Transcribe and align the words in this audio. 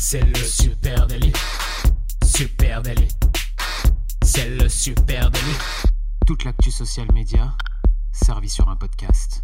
C'est 0.00 0.24
le 0.24 0.36
super 0.36 1.08
délit. 1.08 1.32
Super 2.24 2.82
délit. 2.82 3.08
C'est 4.22 4.48
le 4.48 4.68
super 4.68 5.28
délit. 5.28 5.58
Toute 6.24 6.44
l'actu 6.44 6.70
social 6.70 7.08
média 7.12 7.52
servie 8.12 8.48
sur 8.48 8.68
un 8.68 8.76
podcast. 8.76 9.42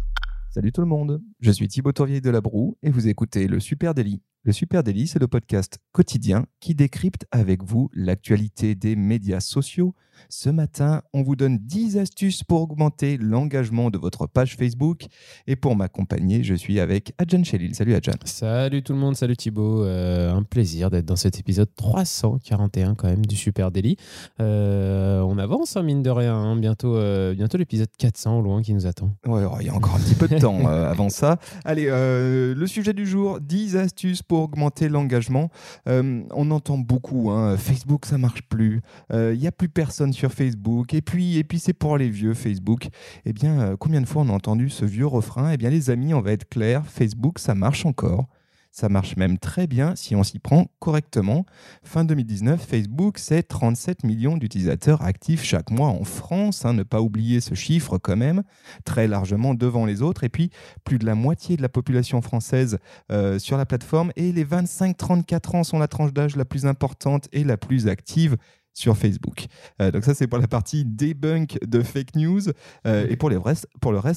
Salut 0.49 0.71
tout 0.71 0.79
le 0.79 0.87
monde, 0.87 1.21
je 1.41 1.51
suis 1.51 1.67
Thibaut 1.67 1.91
Tourvieille 1.91 2.21
de 2.21 2.29
la 2.29 2.39
Broue 2.39 2.77
et 2.81 2.89
vous 2.89 3.09
écoutez 3.09 3.49
le 3.49 3.59
Super 3.59 3.93
Daily. 3.93 4.21
Le 4.47 4.53
Super 4.53 4.83
Daily, 4.83 5.07
c'est 5.07 5.17
le 5.17 5.27
podcast 5.27 5.79
quotidien 5.91 6.45
qui 6.59 6.75
décrypte 6.75 7.25
avec 7.31 7.63
vous 7.63 7.89
l'actualité 7.95 8.75
des 8.75 8.95
médias 8.95 9.39
sociaux. 9.39 9.95
Ce 10.29 10.49
matin, 10.49 11.01
on 11.13 11.23
vous 11.23 11.35
donne 11.35 11.57
10 11.57 11.97
astuces 11.97 12.43
pour 12.43 12.61
augmenter 12.61 13.17
l'engagement 13.17 13.89
de 13.89 13.97
votre 13.97 14.27
page 14.27 14.55
Facebook. 14.55 15.07
Et 15.47 15.55
pour 15.55 15.75
m'accompagner, 15.75 16.43
je 16.43 16.53
suis 16.53 16.79
avec 16.79 17.13
Adjan 17.17 17.43
Chelil. 17.43 17.73
Salut 17.75 17.95
Adjan. 17.95 18.13
Salut 18.23 18.81
tout 18.83 18.93
le 18.93 18.99
monde, 18.99 19.15
salut 19.17 19.35
Thibaut. 19.35 19.83
Euh, 19.83 20.31
un 20.31 20.43
plaisir 20.43 20.89
d'être 20.91 21.05
dans 21.05 21.15
cet 21.17 21.39
épisode 21.39 21.67
341 21.75 22.93
quand 22.95 23.07
même 23.09 23.25
du 23.25 23.35
Super 23.35 23.71
Daily. 23.71 23.97
Euh, 24.39 25.21
on 25.21 25.37
avance, 25.39 25.75
hein, 25.75 25.81
mine 25.83 26.03
de 26.03 26.11
rien. 26.11 26.35
hein. 26.35 26.55
Bientôt, 26.55 26.95
euh, 26.95 27.33
bientôt 27.33 27.57
l'épisode 27.57 27.89
400 27.97 28.39
au 28.39 28.41
loin 28.41 28.61
qui 28.61 28.73
nous 28.75 28.85
attend. 28.85 29.09
Ouais, 29.25 29.41
il 29.59 29.65
y 29.65 29.69
a 29.69 29.73
encore 29.75 29.95
un 29.95 29.99
petit 29.99 30.15
peu 30.15 30.27
de 30.27 30.37
temps 30.37 30.65
avant 30.67 31.09
ça. 31.09 31.39
Allez, 31.65 31.87
le 31.87 32.67
sujet 32.67 32.93
du 32.93 33.07
jour 33.07 33.41
10 33.41 33.75
astuces 33.75 34.21
pour 34.21 34.34
augmenter 34.43 34.89
l'engagement. 34.89 35.49
Euh, 35.87 36.23
on 36.31 36.51
entend 36.51 36.77
beaucoup, 36.77 37.31
hein, 37.31 37.57
Facebook 37.57 38.05
ça 38.05 38.17
marche 38.17 38.41
plus, 38.43 38.81
Euh, 39.11 39.33
il 39.33 39.39
n'y 39.39 39.47
a 39.47 39.51
plus 39.51 39.69
personne 39.69 40.13
sur 40.13 40.31
Facebook, 40.31 40.93
et 40.93 41.01
puis, 41.01 41.37
et 41.37 41.43
puis 41.43 41.59
c'est 41.59 41.73
pour 41.73 41.97
les 41.97 42.09
vieux 42.09 42.33
Facebook. 42.33 42.87
Eh 43.25 43.33
bien, 43.33 43.59
euh, 43.59 43.75
combien 43.77 44.01
de 44.01 44.05
fois 44.07 44.23
on 44.23 44.29
a 44.29 44.33
entendu 44.33 44.69
ce 44.69 44.85
vieux 44.85 45.07
refrain? 45.07 45.51
Eh 45.51 45.57
bien, 45.57 45.69
les 45.69 45.89
amis, 45.89 46.13
on 46.13 46.21
va 46.21 46.31
être 46.31 46.47
clair, 46.49 46.85
Facebook 46.85 47.39
ça 47.39 47.55
marche 47.55 47.85
encore. 47.85 48.27
Ça 48.75 48.89
marche 48.89 49.15
même 49.15 49.37
très 49.37 49.67
bien 49.67 49.95
si 49.95 50.17
on 50.17 50.23
s'y 50.23 50.37
prend 50.37 50.67
correctement. 50.79 51.45
Fin 51.85 52.03
2019, 52.03 52.61
Facebook, 52.61 53.19
c'est 53.19 53.43
37 53.43 54.03
millions 54.03 54.35
d'utilisateurs 54.35 55.01
actifs 55.01 55.45
chaque 55.45 55.71
mois 55.71 55.87
en 55.87 56.03
France. 56.03 56.65
hein, 56.65 56.73
ne 56.73 56.83
pas 56.83 56.99
oublier 56.99 57.39
ce 57.39 57.55
chiffre 57.55 57.97
quand 57.97 58.17
même 58.17 58.43
très 58.83 59.07
largement 59.07 59.53
devant 59.53 59.85
les 59.85 60.01
autres. 60.01 60.25
Et 60.25 60.29
puis, 60.29 60.49
plus 60.83 60.99
de 60.99 61.05
la 61.05 61.15
moitié 61.15 61.55
de 61.55 61.61
la 61.61 61.69
population 61.69 62.21
française 62.21 62.79
euh, 63.13 63.39
sur 63.39 63.55
la 63.55 63.65
plateforme. 63.65 64.11
Et 64.17 64.33
les 64.33 64.43
25-34 64.43 65.55
ans 65.55 65.63
sont 65.63 65.79
la 65.79 65.87
tranche 65.87 66.11
d'âge 66.11 66.35
la 66.35 66.43
plus 66.43 66.65
importante 66.65 67.29
et 67.31 67.45
la 67.45 67.55
plus 67.55 67.87
active 67.87 68.35
sur 68.73 68.97
Facebook. 68.97 69.45
Euh, 69.81 69.89
donc 69.89 70.03
ça, 70.03 70.13
c'est 70.13 70.27
pour 70.27 70.39
la 70.39 70.49
partie 70.49 70.83
debunk 70.83 71.57
de 71.65 71.81
fake 71.81 72.15
news. 72.15 72.41
Euh, 72.85 73.07
et 73.09 73.15
pour, 73.15 73.29
le 73.29 73.37
reste, 73.37 73.69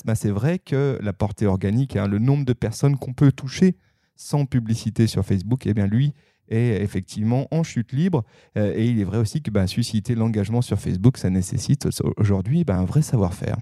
bah, 0.04 0.16
c'est 0.16 0.32
vrai 0.32 0.58
que 0.58 0.98
la 1.00 1.12
portée 1.12 1.46
organique, 1.46 1.94
hein, 1.94 2.08
le 2.08 2.18
nombre 2.18 2.44
de 2.44 2.54
personnes 2.54 2.96
qu'on 2.96 3.12
peut 3.12 3.30
toucher 3.30 3.76
sans 4.18 4.44
publicité 4.44 5.06
sur 5.06 5.24
Facebook, 5.24 5.66
eh 5.66 5.72
bien 5.72 5.86
lui 5.86 6.12
est 6.50 6.82
effectivement 6.82 7.46
en 7.50 7.62
chute 7.62 7.92
libre. 7.92 8.24
Euh, 8.56 8.72
et 8.74 8.86
il 8.86 9.00
est 9.00 9.04
vrai 9.04 9.18
aussi 9.18 9.42
que 9.42 9.50
bah, 9.50 9.66
susciter 9.66 10.14
l'engagement 10.14 10.62
sur 10.62 10.78
Facebook, 10.78 11.16
ça 11.18 11.30
nécessite 11.30 11.88
aujourd'hui 12.16 12.64
bah, 12.64 12.76
un 12.76 12.84
vrai 12.84 13.02
savoir-faire. 13.02 13.56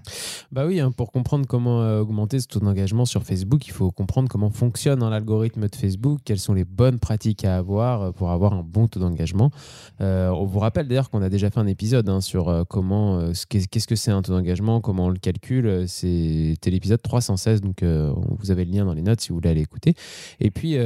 Bah 0.51 0.65
oui, 0.65 0.79
hein, 0.79 0.91
pour 0.91 1.11
comprendre 1.11 1.45
comment 1.47 1.81
euh, 1.81 2.01
augmenter 2.01 2.39
ce 2.39 2.47
taux 2.47 2.59
d'engagement 2.59 3.05
sur 3.05 3.23
Facebook, 3.23 3.67
il 3.67 3.71
faut 3.71 3.91
comprendre 3.91 4.29
comment 4.29 4.49
fonctionne 4.49 5.03
hein, 5.03 5.09
l'algorithme 5.09 5.67
de 5.67 5.75
Facebook, 5.75 6.19
quelles 6.23 6.39
sont 6.39 6.53
les 6.53 6.65
bonnes 6.65 6.99
pratiques 6.99 7.45
à 7.45 7.57
avoir 7.57 8.01
euh, 8.01 8.11
pour 8.11 8.31
avoir 8.31 8.53
un 8.53 8.63
bon 8.63 8.87
taux 8.87 8.99
d'engagement. 8.99 9.51
On 9.99 10.45
vous 10.45 10.59
rappelle 10.59 10.87
d'ailleurs 10.87 11.09
qu'on 11.09 11.21
a 11.21 11.29
déjà 11.29 11.49
fait 11.49 11.59
un 11.59 11.67
épisode 11.67 12.07
hein, 12.09 12.21
sur 12.21 12.65
comment, 12.69 13.33
ce 13.33 13.45
qu'est- 13.45 13.67
qu'est-ce 13.67 13.87
que 13.87 13.95
c'est 13.95 14.11
un 14.11 14.21
taux 14.21 14.33
d'engagement, 14.33 14.81
comment 14.81 15.05
on 15.05 15.09
le 15.09 15.17
calcule. 15.19 15.85
C'était 15.87 16.69
l'épisode 16.71 17.01
316, 17.01 17.61
donc 17.61 17.83
vous 17.83 18.51
avez 18.51 18.65
le 18.65 18.71
lien 18.71 18.85
dans 18.85 18.93
les 18.93 19.01
notes 19.01 19.21
si 19.21 19.29
vous 19.29 19.35
voulez 19.35 19.49
aller 19.49 19.61
écouter. 19.61 19.93
Et 20.39 20.51
puis, 20.51 20.77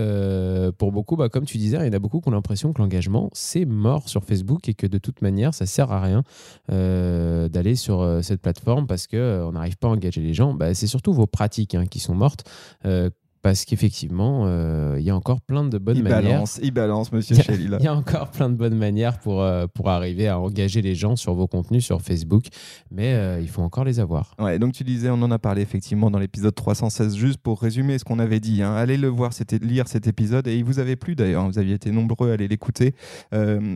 pour 0.78 0.92
beaucoup, 0.92 1.16
bah, 1.16 1.30
comme 1.30 1.46
tu 1.46 1.58
disais, 1.58 1.78
il 1.92 1.96
y 1.96 1.96
en 1.96 1.98
a 1.98 2.00
beaucoup 2.00 2.22
qui 2.22 2.30
ont 2.30 2.32
l'impression 2.32 2.72
que 2.72 2.82
l'engagement, 2.82 3.30
c'est 3.34 3.66
mort 3.66 4.08
sur 4.08 4.24
Facebook 4.24 4.70
et 4.70 4.74
que 4.74 4.88
de 4.88 4.98
toute 4.98 5.22
manière, 5.22 5.54
ça 5.54 5.66
sert 5.66 5.92
à 5.92 6.00
rien 6.00 6.24
euh, 6.72 7.50
d'aller 7.50 7.76
sur 7.76 8.02
euh, 8.02 8.22
cette 8.22 8.42
plateforme 8.42 8.88
parce 8.88 9.08
que 9.08 9.18
euh, 9.18 9.52
n'arrive 9.52 9.78
pas 9.78 9.88
à 9.88 9.92
engager 9.92 10.22
les 10.22 10.34
gens. 10.34 10.54
Bah, 10.54 10.74
c'est 10.74 10.88
surtout 10.88 11.14
vos 11.14 11.28
pratiques 11.28 11.76
hein, 11.76 11.86
qui 11.86 12.00
sont 12.00 12.16
mortes. 12.16 12.50
Parce 13.42 13.66
qu'effectivement, 13.66 14.44
euh, 14.46 14.96
il 15.00 15.04
y 15.04 15.10
a 15.10 15.16
encore 15.16 15.42
plein 15.42 15.64
de 15.66 15.78
bonnes 15.78 15.98
il 15.98 16.04
manières. 16.04 16.22
balance, 16.22 16.60
il 16.62 16.72
balance, 16.72 17.12
monsieur 17.12 17.36
Il 17.36 17.38
y 17.38 17.42
a- 17.42 17.44
Shelley. 17.44 17.68
là. 17.68 17.78
Il 17.80 17.86
y 17.86 17.88
a 17.88 17.94
encore 17.96 18.30
plein 18.32 18.50
de 18.50 18.56
bonnes 18.56 18.78
manières 18.78 19.18
pour, 19.20 19.42
euh, 19.42 19.68
pour 19.74 19.90
arriver 19.90 20.28
à 20.28 20.40
engager 20.40 20.82
les 20.82 20.96
gens 20.96 21.16
sur 21.16 21.34
vos 21.34 21.48
contenus 21.48 21.84
sur 21.86 22.02
Facebook, 22.02 22.46
mais 22.92 23.14
euh, 23.14 23.40
il 23.42 23.48
faut 23.50 23.62
encore 23.62 23.84
les 23.84 24.00
avoir. 24.00 24.36
Ouais, 24.40 24.60
donc 24.60 24.74
tu 24.74 24.84
disais, 24.84 25.10
on 25.10 25.22
en 25.22 25.32
a 25.32 25.40
parlé 25.40 25.62
effectivement 25.62 26.12
dans 26.12 26.20
l'épisode 26.20 26.54
316, 26.56 27.16
juste 27.16 27.40
pour 27.40 27.62
résumer 27.62 27.98
ce 27.98 28.04
qu'on 28.04 28.20
avait 28.20 28.40
dit. 28.40 28.62
hein. 28.62 28.74
Allez 28.76 28.98
le 28.98 29.08
voir, 29.08 29.34
c'était 29.34 29.58
lire 29.60 29.88
cet 29.88 30.08
épisode 30.08 30.48
et 30.48 30.56
il 30.58 30.64
vous 30.64 30.80
avait 30.80 30.96
plu 30.96 31.16
d'ailleurs. 31.16 31.44
hein. 31.44 31.48
Vous 31.52 31.60
aviez 31.60 31.74
été 31.76 31.92
nombreux 31.92 32.30
à 32.30 32.34
aller 32.34 32.48
l'écouter. 32.48 32.94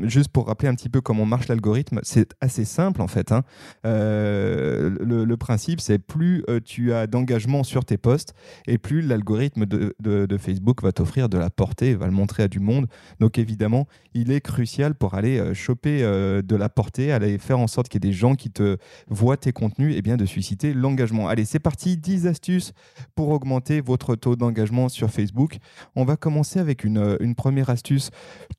Juste 0.04 0.30
pour 0.30 0.48
rappeler 0.48 0.70
un 0.70 0.76
petit 0.76 0.90
peu 0.90 1.02
comment 1.02 1.26
marche 1.26 1.48
l'algorithme, 1.48 2.00
c'est 2.04 2.30
assez 2.42 2.66
simple 2.66 3.02
en 3.02 3.08
fait. 3.08 3.32
hein. 3.32 3.44
Le, 3.84 5.24
le 5.26 5.38
principe, 5.38 5.80
c'est 5.82 6.00
plus 6.00 6.44
tu 6.66 6.94
as 6.94 7.08
d'engagement 7.08 7.64
sur 7.64 7.86
tes 7.86 7.98
posts 7.98 8.34
et 8.68 8.78
plus 8.78 9.02
l'algorithme 9.02 9.55
de, 9.58 10.38
Facebook 10.38 10.84
va 10.84 10.92
t'offrir 10.92 11.30
de 11.30 11.38
la 11.38 11.50
portée, 11.50 11.96
va 11.96 12.06
le 12.08 12.12
montrer 12.12 12.44
à 12.44 12.48
du 12.48 12.60
monde. 12.60 12.88
Donc 13.20 13.38
évidemment, 13.38 13.88
il 14.14 14.32
est 14.32 14.42
crucial 14.42 14.96
pour 14.96 15.14
aller 15.14 15.40
euh, 15.40 15.54
choper 15.54 16.04
euh, 16.04 16.42
de 16.42 16.56
la 16.56 16.70
portée, 16.70 17.12
aller 17.12 17.38
faire 17.38 17.60
en 17.60 17.68
sorte 17.68 17.88
qu'il 17.88 18.04
y 18.04 18.08
ait 18.08 18.12
des 18.12 18.18
gens 18.18 18.36
qui 18.36 18.52
te 18.52 18.78
voient 19.08 19.38
tes 19.38 19.52
contenus 19.52 19.96
et 19.96 20.02
bien 20.02 20.18
de 20.18 20.26
susciter 20.26 20.74
l'engagement. 20.74 21.28
Allez, 21.28 21.46
c'est 21.46 21.60
parti, 21.60 21.98
10 21.98 22.28
astuces 22.28 22.74
pour 23.16 23.30
augmenter 23.30 23.82
votre 23.82 24.16
taux 24.16 24.36
d'engagement 24.36 24.90
sur 24.90 25.10
Facebook. 25.10 25.58
On 25.96 26.04
va 26.04 26.18
commencer 26.18 26.60
avec 26.60 26.84
une, 26.84 26.98
euh, 26.98 27.18
une 27.20 27.36
première 27.36 27.70
astuce 27.70 28.10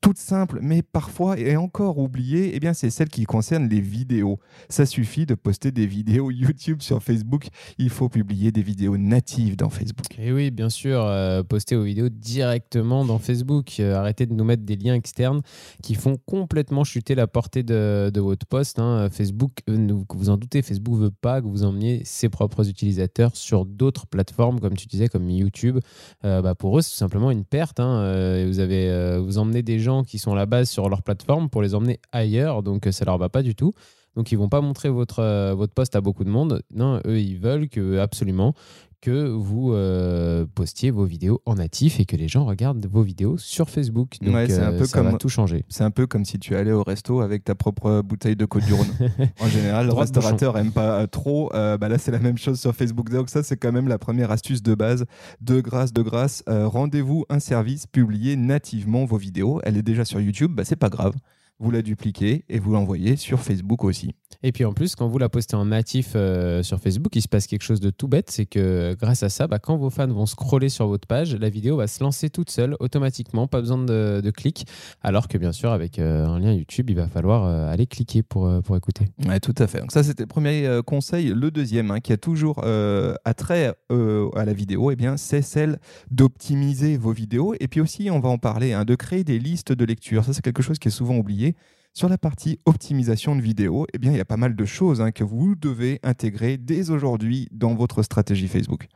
toute 0.01 0.19
simple, 0.19 0.59
mais 0.63 0.83
parfois 0.83 1.39
et 1.39 1.57
encore 1.57 1.99
oubliée, 1.99 2.55
et 2.55 2.61
bien 2.61 2.75
c'est 2.75 2.91
celle 2.91 3.09
qui 3.09 3.25
concerne 3.25 3.69
les 3.69 3.81
vidéos. 3.81 4.39
Ça 4.69 4.87
suffit 4.87 5.27
de 5.27 5.35
poster 5.35 5.73
des 5.73 5.87
vidéos 5.87 6.31
YouTube 6.31 6.83
sur 6.83 7.03
Facebook, 7.03 7.47
il 7.79 7.91
faut 7.91 8.09
publier 8.09 8.53
des 8.53 8.63
vidéos 8.63 8.97
natives 8.97 9.57
dans 9.57 9.71
Facebook. 9.71 10.07
Et 10.19 10.33
oui, 10.33 10.51
bien 10.51 10.69
sûr, 10.69 10.86
euh, 10.95 11.43
poster 11.43 11.77
vos 11.77 11.83
vidéos 11.83 12.09
directement 12.09 13.05
dans 13.05 13.19
Facebook. 13.19 13.81
Euh, 13.81 13.95
arrêtez 13.97 14.27
de 14.27 14.35
nous 14.35 14.45
mettre 14.45 14.63
des 14.63 14.77
liens 14.77 14.95
externes 14.95 15.43
qui 15.83 15.95
font 15.95 16.17
complètement 16.27 16.85
chuter 16.85 17.15
la 17.15 17.27
portée 17.27 17.63
de, 17.63 18.11
votre 18.17 18.47
post. 18.47 18.79
hein. 18.79 19.09
Facebook, 19.11 19.53
euh, 19.69 20.05
que 20.09 20.17
vous 20.17 20.31
en 20.31 20.37
doutez, 20.37 20.63
Facebook 20.63 20.99
veut 20.99 21.11
pas 21.11 21.41
que 21.41 21.47
vous 21.47 21.65
emmeniez 21.65 22.03
ses 22.05 22.29
propres 22.29 22.69
utilisateurs 22.69 23.35
sur 23.35 23.65
d'autres 23.65 24.07
plateformes, 24.07 24.61
comme 24.61 24.77
tu 24.77 24.87
disais, 24.87 25.09
comme 25.09 25.31
YouTube. 25.31 25.79
Bah, 26.23 26.55
pour 26.55 26.79
eux, 26.79 26.83
c'est 26.83 26.91
tout 26.91 26.97
simplement 26.97 27.31
une 27.31 27.45
perte. 27.45 27.81
hein. 27.81 28.45
Vous 28.47 28.59
avez, 28.61 29.19
vous 29.19 29.39
emmenez 29.39 29.63
des 29.63 29.79
gens 29.79 30.03
qui 30.05 30.19
sont 30.19 30.33
à 30.33 30.37
la 30.37 30.47
base 30.47 30.69
sur 30.69 30.89
leur 30.89 31.03
plateforme 31.03 31.49
pour 31.49 31.63
les 31.63 31.75
emmener 31.75 32.01
ailleurs, 32.13 32.63
donc 32.63 32.89
ça 32.91 33.05
leur 33.05 33.19
va 33.19 33.29
pas 33.29 33.43
du 33.43 33.55
tout. 33.55 33.73
Donc 34.17 34.33
ils 34.33 34.39
vont 34.39 34.49
pas 34.49 34.63
montrer 34.63 34.89
votre, 34.89 35.53
votre 35.53 35.75
post 35.75 35.95
à 35.95 36.01
beaucoup 36.01 36.25
de 36.25 36.31
monde. 36.31 36.63
Non, 36.75 37.01
eux, 37.07 37.21
ils 37.21 37.39
veulent 37.39 37.69
que 37.69 37.99
absolument 37.99 38.55
que 39.01 39.29
vous 39.29 39.73
euh, 39.73 40.47
postiez 40.55 40.91
vos 40.91 41.05
vidéos 41.05 41.41
en 41.47 41.57
natif 41.57 42.01
et 42.01 42.05
que 42.05 42.17
les 42.17 42.29
gens 42.29 42.45
regardent 42.45 42.87
vos 42.87 43.03
vidéos 43.03 43.37
sur 43.39 43.71
Facebook. 43.71 44.17
Donc 44.21 44.35
Ouais, 44.35 44.49
c'est 44.49 44.61
un 44.61 44.73
euh, 44.73 44.79
peu 44.79 44.85
ça 44.87 45.03
va 45.03 45.11
comme- 45.11 45.19
tout 45.19 45.29
changer. 45.29 45.65
C'est 45.69 45.85
un 45.85 45.91
peu 45.91 46.07
comme 46.07 46.25
si 46.25 46.39
tu 46.39 46.57
allais 46.57 46.73
au 46.73 46.83
resto 46.83 47.21
avec 47.21 47.45
ta 47.45 47.55
propre 47.55 48.03
bouteille 48.03 48.37
de 48.37 48.45
Côte 48.45 48.65
du 48.65 48.73
Rhône. 48.75 48.87
En 49.41 49.49
général, 49.49 49.87
le 49.87 49.93
restaurateur 49.93 50.57
aime 50.59 50.73
pas 50.73 51.01
euh, 51.03 51.07
trop. 51.07 51.53
Euh, 51.55 51.77
bah 51.79 51.89
là, 51.89 51.99
c'est 51.99 52.11
la 52.11 52.19
même 52.19 52.39
chose 52.39 52.59
sur 52.61 52.75
Facebook. 52.75 53.11
Donc 53.11 53.29
ça, 53.29 53.43
c'est 53.43 53.57
quand 53.57 53.73
même 53.73 53.89
la 53.89 53.99
première 53.99 54.31
astuce 54.31 54.63
de 54.63 54.75
base. 54.75 55.05
De 55.41 55.61
grâce, 55.61 55.93
de 55.93 56.03
grâce, 56.03 56.43
euh, 56.49 56.67
rendez-vous 56.67 57.25
un 57.29 57.39
service, 57.39 57.87
publiez 57.87 58.37
nativement 58.37 59.05
vos 59.05 59.19
vidéos. 59.19 59.61
Elle 59.65 59.77
est 59.77 59.83
déjà 59.83 60.05
sur 60.05 60.21
YouTube, 60.21 60.53
bah, 60.55 60.65
c'est 60.65 60.77
pas 60.77 60.89
grave. 60.89 61.15
Vous 61.59 61.71
la 61.71 61.81
dupliquez 61.81 62.45
et 62.49 62.59
vous 62.59 62.73
l'envoyez 62.73 63.17
sur 63.17 63.41
Facebook 63.41 63.85
aussi. 63.85 64.15
Et 64.43 64.53
puis 64.53 64.65
en 64.65 64.73
plus, 64.73 64.95
quand 64.95 65.09
vous 65.09 65.19
la 65.19 65.29
postez 65.31 65.57
en 65.57 65.65
natif 65.65 66.13
euh, 66.15 66.63
sur 66.63 66.79
Facebook, 66.79 67.17
il 67.17 67.23
se 67.23 67.29
passe 67.29 67.47
quelque 67.47 67.63
chose 67.63 67.81
de 67.81 67.91
tout 67.91 68.09
bête, 68.09 68.31
c'est 68.31 68.45
que 68.45 68.95
grâce 69.01 69.23
à 69.23 69.31
ça, 69.31 69.47
bah, 69.47 69.59
quand 69.59 69.77
vos 69.77 69.89
fans 69.89 70.07
vont 70.07 70.27
scroller 70.27 70.69
sur 70.69 70.87
votre 70.87 71.09
page, 71.09 71.35
la 71.35 71.49
vidéo 71.49 71.77
va 71.77 71.87
se 71.87 72.03
lancer 72.03 72.29
toute 72.29 72.51
seule, 72.51 72.77
automatiquement, 72.79 73.47
pas 73.47 73.61
besoin 73.61 73.79
de, 73.79 74.21
de 74.23 74.31
clic. 74.31 74.67
Alors 75.03 75.29
que 75.29 75.39
bien 75.39 75.53
sûr, 75.53 75.71
avec 75.71 75.99
euh, 75.99 76.27
un 76.27 76.39
lien 76.39 76.53
YouTube, 76.53 76.91
il 76.91 76.97
va 76.97 77.09
falloir 77.09 77.45
euh, 77.45 77.73
aller 77.73 77.87
cliquer 77.87 78.23
pour, 78.23 78.47
euh, 78.47 78.61
pour 78.61 78.77
écouter. 78.77 79.07
Ouais, 79.27 79.41
tout 79.41 79.55
à 79.57 79.67
fait. 79.67 79.81
Donc 79.81 79.93
ça, 79.93 80.03
c'était 80.03 80.25
le 80.25 80.29
premier 80.29 80.67
euh, 80.67 80.83
conseil. 80.83 81.29
Le 81.29 81.51
deuxième, 81.51 81.91
hein, 81.91 82.01
qui 82.01 82.13
a 82.13 82.19
toujours 82.19 82.61
euh, 82.65 83.15
attrait 83.25 83.75
euh, 83.91 84.29
à 84.37 84.45
la 84.45 84.53
vidéo, 84.53 84.91
eh 84.91 84.97
bien, 84.97 85.17
c'est 85.17 85.43
celle 85.43 85.79
d'optimiser 86.11 86.99
vos 86.99 87.13
vidéos. 87.13 87.55
Et 87.61 87.69
puis 87.69 87.81
aussi, 87.81 88.11
on 88.11 88.21
va 88.21 88.29
en 88.29 88.39
parler, 88.39 88.75
hein, 88.75 88.85
de 88.85 88.95
créer 88.95 89.25
des 89.25 89.39
listes 89.39 89.73
de 89.73 89.85
lecture. 89.87 90.25
Ça, 90.25 90.35
c'est 90.35 90.43
quelque 90.43 90.63
chose 90.63 90.79
qui 90.79 90.89
est 90.89 90.91
souvent 90.91 91.17
oublié. 91.17 91.46
Sur 91.93 92.09
la 92.09 92.19
partie 92.19 92.59
optimisation 92.67 93.37
de 93.37 93.41
vidéos, 93.41 93.87
eh 93.95 93.99
bien, 93.99 94.13
il 94.13 94.19
y 94.19 94.21
a 94.21 94.27
pas 94.27 94.37
mal 94.37 94.55
de 94.55 94.65
choses 94.65 95.01
hein, 95.01 95.13
que 95.13 95.25
vous 95.25 95.55
devez 95.55 95.99
intégrer 96.03 96.59
dès 96.59 96.91
aujourd'hui 96.91 97.49
dans 97.53 97.75
votre 97.75 98.03
stratégie 98.03 98.49
Facebook. 98.49 98.89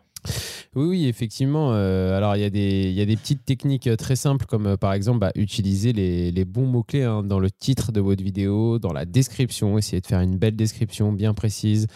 Oui, 0.77 0.87
oui, 0.87 1.07
effectivement. 1.07 1.71
Euh, 1.73 2.17
alors, 2.17 2.37
il 2.37 2.43
y, 2.43 2.45
a 2.45 2.51
des, 2.51 2.91
y 2.93 3.01
a 3.01 3.05
des 3.05 3.17
petites 3.17 3.45
techniques 3.45 3.89
euh, 3.89 3.97
très 3.97 4.15
simples, 4.15 4.47
comme 4.47 4.67
euh, 4.67 4.77
par 4.77 4.93
exemple 4.93 5.19
bah, 5.19 5.33
utiliser 5.35 5.93
les, 5.93 6.31
les 6.31 6.45
bons 6.45 6.67
mots-clés 6.67 7.03
hein, 7.03 7.25
dans 7.25 7.41
le 7.41 7.51
titre 7.51 7.91
de 7.91 8.01
votre 8.01 8.23
vidéo, 8.23 8.79
dans 8.79 8.93
la 8.93 9.05
description. 9.05 9.79
Essayer 9.79 10.01
de 10.01 10.07
faire 10.07 10.21
une 10.21 10.37
belle 10.37 10.57
description 10.57 11.13
bien 11.13 11.35
précise 11.35 11.87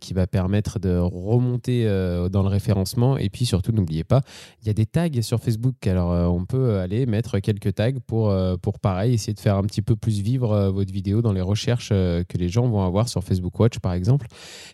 qui 0.00 0.14
va 0.14 0.26
permettre 0.26 0.78
de 0.78 0.98
remonter 0.98 1.84
dans 2.30 2.42
le 2.42 2.48
référencement. 2.48 3.16
Et 3.16 3.28
puis, 3.28 3.46
surtout, 3.46 3.72
n'oubliez 3.72 4.04
pas, 4.04 4.22
il 4.62 4.66
y 4.66 4.70
a 4.70 4.72
des 4.72 4.86
tags 4.86 5.22
sur 5.22 5.40
Facebook. 5.40 5.86
Alors, 5.86 6.34
on 6.34 6.44
peut 6.44 6.78
aller 6.78 7.06
mettre 7.06 7.38
quelques 7.38 7.74
tags 7.74 7.92
pour, 8.06 8.34
pour, 8.60 8.78
pareil, 8.80 9.14
essayer 9.14 9.34
de 9.34 9.40
faire 9.40 9.56
un 9.56 9.62
petit 9.62 9.82
peu 9.82 9.96
plus 9.96 10.20
vivre 10.20 10.70
votre 10.70 10.92
vidéo 10.92 11.22
dans 11.22 11.32
les 11.32 11.40
recherches 11.40 11.90
que 11.90 12.38
les 12.38 12.48
gens 12.48 12.66
vont 12.68 12.82
avoir 12.82 13.08
sur 13.08 13.22
Facebook 13.22 13.58
Watch, 13.58 13.78
par 13.78 13.92
exemple. 13.92 14.26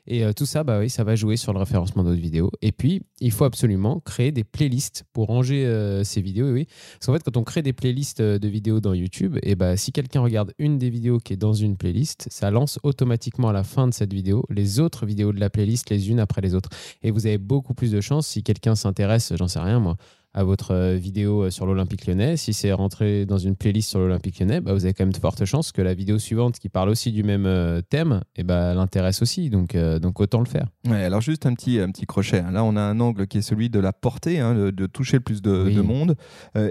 Et 0.06 0.22
tout 0.34 0.46
ça, 0.46 0.64
bah 0.64 0.78
oui, 0.78 0.88
ça 0.88 1.04
va 1.04 1.14
jouer 1.14 1.36
sur 1.36 1.52
le 1.52 1.58
référencement 1.58 2.02
de 2.02 2.08
votre 2.10 2.22
vidéo. 2.22 2.50
Et 2.62 2.72
puis, 2.72 3.02
il 3.20 3.32
faut 3.32 3.44
absolument 3.44 4.00
créer 4.00 4.32
des 4.32 4.44
playlists 4.44 5.04
pour 5.12 5.28
ranger 5.28 5.64
euh, 5.66 6.04
ces 6.04 6.20
vidéos. 6.20 6.54
Parce 6.54 7.06
qu'en 7.06 7.12
fait, 7.14 7.22
quand 7.22 7.36
on 7.36 7.44
crée 7.44 7.62
des 7.62 7.72
playlists 7.72 8.20
euh, 8.20 8.38
de 8.38 8.48
vidéos 8.48 8.80
dans 8.80 8.92
YouTube, 8.92 9.36
et 9.36 9.52
eh 9.52 9.54
ben, 9.54 9.76
si 9.76 9.92
quelqu'un 9.92 10.20
regarde 10.20 10.52
une 10.58 10.78
des 10.78 10.90
vidéos 10.90 11.18
qui 11.18 11.32
est 11.32 11.36
dans 11.36 11.54
une 11.54 11.76
playlist, 11.76 12.28
ça 12.30 12.50
lance 12.50 12.78
automatiquement 12.82 13.48
à 13.48 13.52
la 13.52 13.64
fin 13.64 13.88
de 13.88 13.94
cette 13.94 14.12
vidéo 14.12 14.44
les 14.50 14.80
autres 14.80 15.06
vidéos 15.06 15.32
de 15.32 15.40
la 15.40 15.50
playlist 15.50 15.88
les 15.90 16.10
unes 16.10 16.20
après 16.20 16.40
les 16.40 16.54
autres. 16.54 16.70
Et 17.02 17.10
vous 17.10 17.26
avez 17.26 17.38
beaucoup 17.38 17.74
plus 17.74 17.92
de 17.92 18.00
chances 18.00 18.26
si 18.26 18.42
quelqu'un 18.42 18.74
s'intéresse, 18.74 19.32
j'en 19.36 19.48
sais 19.48 19.60
rien 19.60 19.80
moi, 19.80 19.96
à 20.32 20.44
votre 20.44 20.72
euh, 20.72 20.94
vidéo 20.94 21.44
euh, 21.44 21.50
sur 21.50 21.66
l'Olympique 21.66 22.06
lyonnais. 22.06 22.36
Si 22.36 22.52
c'est 22.52 22.72
rentré 22.72 23.26
dans 23.26 23.38
une 23.38 23.56
playlist 23.56 23.90
sur 23.90 23.98
l'Olympique 23.98 24.38
lyonnais, 24.38 24.60
bah, 24.60 24.72
vous 24.72 24.84
avez 24.84 24.94
quand 24.94 25.04
même 25.04 25.12
de 25.12 25.18
fortes 25.18 25.44
chances 25.44 25.72
que 25.72 25.82
la 25.82 25.92
vidéo 25.92 26.18
suivante 26.18 26.58
qui 26.58 26.68
parle 26.68 26.88
aussi 26.88 27.10
du 27.10 27.24
même 27.24 27.46
euh, 27.46 27.80
thème 27.82 28.20
et 28.36 28.40
eh 28.40 28.44
bah, 28.44 28.74
l'intéresse 28.74 29.22
aussi. 29.22 29.50
Donc, 29.50 29.76
donc 29.76 30.20
autant 30.20 30.40
le 30.40 30.46
faire. 30.46 30.68
Ouais, 30.88 31.02
alors 31.02 31.20
juste 31.20 31.46
un 31.46 31.54
petit, 31.54 31.80
un 31.80 31.90
petit 31.90 32.06
crochet. 32.06 32.38
Hein. 32.38 32.52
Là, 32.52 32.64
on 32.64 32.76
a 32.76 32.80
un 32.80 33.00
angle 33.00 33.26
qui 33.26 33.38
est 33.38 33.42
celui 33.42 33.70
de 33.70 33.80
la 33.80 33.92
portée, 33.92 34.38
hein, 34.38 34.54
de, 34.54 34.86
toucher 34.86 35.16
le 35.16 35.22
plus 35.22 35.42
de, 35.42 35.80
monde. 35.80 36.16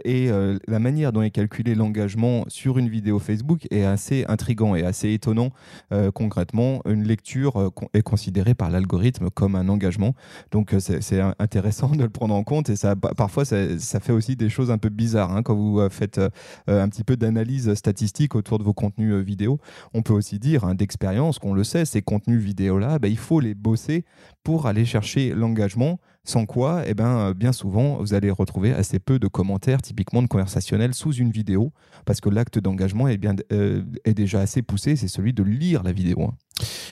et 0.05 0.29
la 0.67 0.79
manière 0.79 1.11
dont 1.11 1.21
est 1.21 1.31
calculé 1.31 1.75
l'engagement 1.75 2.45
sur 2.47 2.77
une 2.77 2.89
vidéo 2.89 3.19
Facebook 3.19 3.67
est 3.71 3.83
assez 3.83 4.25
intrigant 4.27 4.75
et 4.75 4.83
assez 4.83 5.13
étonnant. 5.13 5.51
concrètement, 6.13 6.81
une 6.85 7.03
lecture 7.03 7.71
est 7.93 8.01
considérée 8.01 8.53
par 8.53 8.69
l'algorithme 8.69 9.29
comme 9.29 9.55
un 9.55 9.69
engagement. 9.69 10.15
Donc 10.51 10.75
c'est 10.79 11.21
intéressant 11.39 11.89
de 11.89 12.03
le 12.03 12.09
prendre 12.09 12.35
en 12.35 12.43
compte 12.43 12.69
et 12.69 12.75
ça 12.75 12.95
parfois 12.95 13.45
ça, 13.49 13.99
fait 13.99 14.11
aussi 14.11 14.35
des 14.35 14.49
choses 14.49 14.71
un 14.71 14.77
peu 14.77 14.89
bizarres 14.89 15.31
hein, 15.31 15.43
quand 15.43 15.55
vous 15.55 15.79
euh, 15.79 15.89
faites 15.89 16.17
euh, 16.17 16.29
un 16.67 16.87
petit 16.89 17.03
peu 17.03 17.17
d'analyse 17.17 17.73
statistique 17.73 18.35
autour 18.35 18.59
de 18.59 18.63
vos 18.63 18.73
contenus 18.73 19.13
euh, 19.13 19.19
vidéo. 19.19 19.59
On 19.93 20.01
peut 20.01 20.13
aussi 20.13 20.39
dire 20.39 20.63
hein, 20.63 20.75
d'expérience 20.75 21.39
qu'on 21.39 21.53
le 21.53 21.63
sait, 21.63 21.85
ces 21.85 22.01
contenus 22.01 22.41
vidéo-là, 22.41 22.99
bah, 22.99 23.07
il 23.07 23.17
faut 23.17 23.39
les 23.39 23.55
bosser 23.55 24.05
pour 24.43 24.67
aller 24.67 24.85
chercher 24.85 25.33
l'engagement. 25.33 25.99
Sans 26.25 26.45
quoi, 26.45 26.83
eh 26.85 26.93
ben, 26.93 27.31
bien 27.31 27.53
souvent, 27.53 27.95
vous 27.95 28.13
allez 28.13 28.29
retrouver 28.29 28.71
assez 28.73 28.99
peu 28.99 29.17
de 29.17 29.27
commentaires, 29.27 29.81
typiquement 29.81 30.21
de 30.21 30.27
conversationnels, 30.27 30.93
sous 30.93 31.13
une 31.13 31.31
vidéo, 31.31 31.71
parce 32.05 32.21
que 32.21 32.29
l'acte 32.29 32.59
d'engagement 32.59 33.07
est, 33.07 33.17
bien, 33.17 33.33
est 33.49 34.13
déjà 34.13 34.41
assez 34.41 34.61
poussé, 34.61 34.95
c'est 34.95 35.07
celui 35.07 35.33
de 35.33 35.41
lire 35.41 35.81
la 35.81 35.91
vidéo. 35.91 36.21
Hein. 36.23 36.35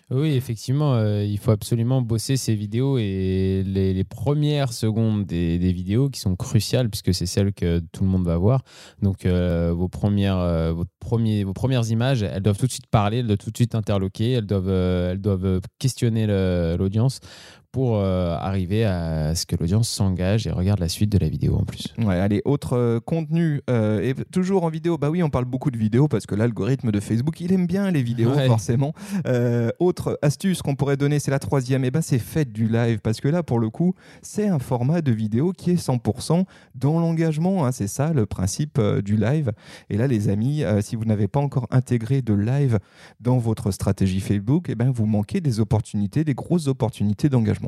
Oui, 0.10 0.36
effectivement, 0.36 0.94
euh, 0.94 1.26
il 1.26 1.38
faut 1.38 1.52
absolument 1.52 2.02
bosser 2.02 2.38
ces 2.38 2.56
vidéos 2.56 2.98
et 2.98 3.62
les, 3.66 4.04
premières 4.06 4.72
secondes 4.72 5.26
des, 5.26 5.58
vidéos 5.58 6.10
qui 6.10 6.22
sont 6.22 6.38
cruciales 6.38 6.90
puisque 6.90 7.14
c'est 7.14 7.26
celles 7.26 7.52
que 7.52 7.80
tout 7.92 8.06
le 8.06 8.10
monde 8.10 8.24
va 8.24 8.38
voir. 8.38 8.62
Donc, 9.02 9.26
euh, 9.26 9.74
vos, 9.76 9.90
premières, 9.90 10.38
euh, 10.38 10.72
votre 10.72 10.92
premier, 11.00 11.44
vos 11.44 11.52
premières 11.52 11.90
images, 11.92 12.24
elles 12.24 12.42
doivent 12.42 12.58
tout 12.58 12.68
de 12.68 12.72
suite 12.72 12.88
parler, 12.88 13.18
elles 13.18 13.28
doivent 13.28 13.38
tout 13.38 13.52
de 13.52 13.58
suite 13.58 13.76
interloquer, 13.76 14.32
elles 14.32 14.46
doivent, 14.46 14.70
elles 14.70 15.20
doivent 15.20 15.60
questionner 15.78 16.26
l'audience 16.78 17.20
pour 17.72 17.98
euh, 17.98 18.36
arriver 18.36 18.86
à 18.86 19.36
ce 19.36 19.46
que 19.46 19.56
l'audience 19.56 19.90
s'engage 19.90 20.48
et 20.48 20.52
regarde 20.52 20.80
la 20.80 20.90
suite 20.90 21.12
de 21.12 21.18
la 21.18 21.30
vidéo 21.30 21.56
en 21.56 21.64
plus. 21.64 21.94
Ouais, 21.98 22.16
allez, 22.16 22.42
autre 22.46 22.78
euh, 22.78 23.00
contenu, 23.00 23.62
euh, 23.70 24.02
et 24.02 24.14
toujours 24.32 24.64
en 24.64 24.70
vidéo, 24.70 24.98
bah 24.98 25.10
oui, 25.10 25.22
on 25.22 25.30
parle 25.30 25.46
beaucoup 25.46 25.70
de 25.70 25.78
vidéos 25.78 26.08
parce 26.08 26.26
que 26.26 26.36
l'algorithme 26.36 26.92
de 26.92 27.00
Facebook, 27.00 27.40
il 27.42 27.52
aime 27.52 27.68
bien 27.68 27.92
les 27.92 28.02
vidéos, 28.02 28.34
forcément. 28.48 28.94
autre 29.80 30.18
astuce 30.22 30.62
qu'on 30.62 30.76
pourrait 30.76 30.98
donner, 30.98 31.20
c'est 31.20 31.32
la 31.32 31.40
troisième, 31.40 31.84
et 31.84 31.92
ben 31.92 32.02
c'est 32.02 32.20
faites 32.20 32.52
du 32.52 32.68
live 32.68 33.00
parce 33.00 33.22
que 33.22 33.28
là, 33.28 33.44
pour 33.44 33.60
le 33.60 33.70
coup, 33.70 33.94
c'est 34.22 34.48
un 34.48 34.60
format 34.60 35.02
de 35.02 35.12
vidéo 35.12 35.52
qui 35.52 35.72
est 35.72 35.76
100% 35.76 36.46
dans 36.76 37.00
l'engagement. 37.00 37.66
Hein, 37.66 37.72
c'est 37.72 37.88
ça 37.88 38.14
le 38.14 38.26
principe 38.26 38.80
du 39.04 39.18
live. 39.18 39.52
Et 39.90 39.98
là, 39.98 40.08
les 40.08 40.30
amis, 40.30 40.64
si 40.82 40.96
vous 40.96 41.06
n'avez 41.06 41.28
pas 41.28 41.40
encore 41.40 41.68
intégré 41.72 42.22
de 42.22 42.34
live 42.34 42.80
dans 43.20 43.38
votre 43.38 43.72
stratégie 43.72 44.20
Facebook, 44.20 44.70
et 44.70 44.76
ben 44.76 44.92
vous 44.92 45.06
manquez 45.06 45.42
des 45.42 45.60
opportunités, 45.60 46.24
des 46.24 46.34
grosses 46.34 46.68
opportunités 46.68 47.30
d'engagement. 47.30 47.67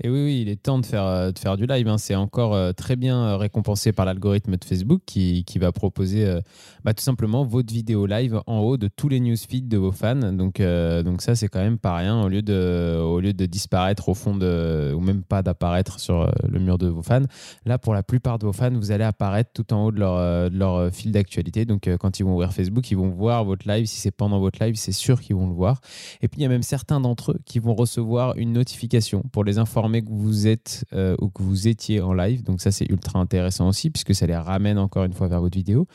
Et 0.00 0.08
oui, 0.08 0.24
oui, 0.24 0.40
il 0.42 0.48
est 0.48 0.62
temps 0.62 0.78
de 0.78 0.86
faire, 0.86 1.04
euh, 1.04 1.32
de 1.32 1.38
faire 1.38 1.56
du 1.56 1.66
live. 1.66 1.88
Hein. 1.88 1.98
C'est 1.98 2.14
encore 2.14 2.54
euh, 2.54 2.72
très 2.72 2.96
bien 2.96 3.18
euh, 3.18 3.36
récompensé 3.36 3.92
par 3.92 4.06
l'algorithme 4.06 4.56
de 4.56 4.64
Facebook 4.64 5.02
qui, 5.06 5.44
qui 5.44 5.58
va 5.58 5.72
proposer 5.72 6.40
bah, 6.84 6.94
tout 6.94 7.02
simplement 7.02 7.44
votre 7.44 7.72
vidéo 7.72 8.06
live 8.06 8.40
en 8.46 8.60
haut 8.60 8.76
de 8.76 8.88
tous 8.88 9.08
les 9.08 9.20
newsfeeds 9.20 9.68
de 9.68 9.76
vos 9.76 9.92
fans. 9.92 10.32
Donc, 10.32 10.60
donc 10.60 11.22
ça, 11.22 11.34
c'est 11.34 11.48
quand 11.48 11.60
même 11.60 11.78
pas 11.78 11.96
rien. 11.96 12.22
Au 12.22 12.28
lieu 12.28 12.42
de, 12.42 12.98
au 13.00 13.20
lieu 13.20 13.32
de 13.32 13.46
disparaître 13.46 14.08
au 14.08 14.14
fond 14.14 14.36
de, 14.36 14.92
ou 14.94 15.00
même 15.00 15.22
pas 15.22 15.42
d'apparaître 15.42 16.00
sur 16.00 16.30
le 16.48 16.58
mur 16.58 16.78
de 16.78 16.88
vos 16.88 17.02
fans, 17.02 17.24
là, 17.64 17.78
pour 17.78 17.94
la 17.94 18.02
plupart 18.02 18.38
de 18.38 18.46
vos 18.46 18.52
fans, 18.52 18.72
vous 18.72 18.90
allez 18.90 19.04
apparaître 19.04 19.50
tout 19.52 19.72
en 19.72 19.86
haut 19.86 19.92
de 19.92 19.98
leur, 19.98 20.50
de 20.50 20.56
leur 20.56 20.92
fil 20.92 21.12
d'actualité. 21.12 21.64
Donc, 21.64 21.88
quand 21.98 22.20
ils 22.20 22.24
vont 22.24 22.34
ouvrir 22.34 22.52
Facebook, 22.52 22.90
ils 22.90 22.96
vont 22.96 23.10
voir 23.10 23.44
votre 23.44 23.68
live. 23.68 23.86
Si 23.86 24.00
c'est 24.00 24.10
pendant 24.10 24.40
votre 24.40 24.62
live, 24.62 24.76
c'est 24.76 24.92
sûr 24.92 25.20
qu'ils 25.20 25.36
vont 25.36 25.48
le 25.48 25.54
voir. 25.54 25.80
Et 26.22 26.28
puis, 26.28 26.40
il 26.40 26.42
y 26.42 26.46
a 26.46 26.50
même 26.50 26.62
certains 26.62 27.00
d'entre 27.00 27.32
eux 27.32 27.40
qui 27.44 27.58
vont 27.58 27.74
recevoir 27.74 28.36
une 28.36 28.52
notification 28.52 29.17
pour 29.32 29.44
les 29.44 29.58
informer 29.58 30.02
que 30.02 30.10
vous 30.10 30.46
êtes 30.46 30.84
euh, 30.92 31.16
ou 31.20 31.28
que 31.28 31.42
vous 31.42 31.68
étiez 31.68 32.00
en 32.00 32.12
live. 32.12 32.42
Donc 32.42 32.60
ça, 32.60 32.70
c'est 32.70 32.88
ultra 32.90 33.18
intéressant 33.18 33.68
aussi 33.68 33.90
puisque 33.90 34.14
ça 34.14 34.26
les 34.26 34.36
ramène 34.36 34.78
encore 34.78 35.04
une 35.04 35.12
fois 35.12 35.28
vers 35.28 35.40
votre 35.40 35.56
vidéo. 35.56 35.86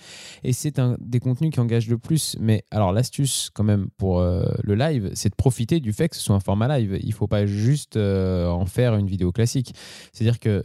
Et 0.43 0.53
c'est 0.53 0.79
un 0.79 0.97
des 0.99 1.19
contenus 1.19 1.51
qui 1.51 1.59
engagent 1.59 1.89
le 1.89 1.97
plus. 1.97 2.37
Mais 2.39 2.63
alors 2.71 2.91
l'astuce 2.91 3.49
quand 3.53 3.63
même 3.63 3.87
pour 3.97 4.19
euh, 4.19 4.43
le 4.63 4.75
live, 4.75 5.11
c'est 5.13 5.29
de 5.29 5.35
profiter 5.35 5.79
du 5.79 5.93
fait 5.93 6.09
que 6.09 6.15
ce 6.15 6.21
soit 6.21 6.35
un 6.35 6.39
format 6.39 6.77
live. 6.77 6.97
Il 7.01 7.09
ne 7.09 7.13
faut 7.13 7.27
pas 7.27 7.45
juste 7.45 7.97
euh, 7.97 8.47
en 8.47 8.65
faire 8.65 8.95
une 8.95 9.07
vidéo 9.07 9.31
classique. 9.31 9.73
C'est-à-dire 10.11 10.39
que 10.39 10.63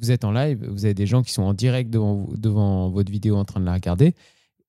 vous 0.00 0.10
êtes 0.10 0.24
en 0.24 0.32
live, 0.32 0.66
vous 0.70 0.84
avez 0.84 0.94
des 0.94 1.06
gens 1.06 1.22
qui 1.22 1.32
sont 1.32 1.42
en 1.42 1.54
direct 1.54 1.90
devant, 1.90 2.28
devant 2.34 2.90
votre 2.90 3.10
vidéo 3.12 3.36
en 3.36 3.44
train 3.44 3.60
de 3.60 3.66
la 3.66 3.74
regarder 3.74 4.14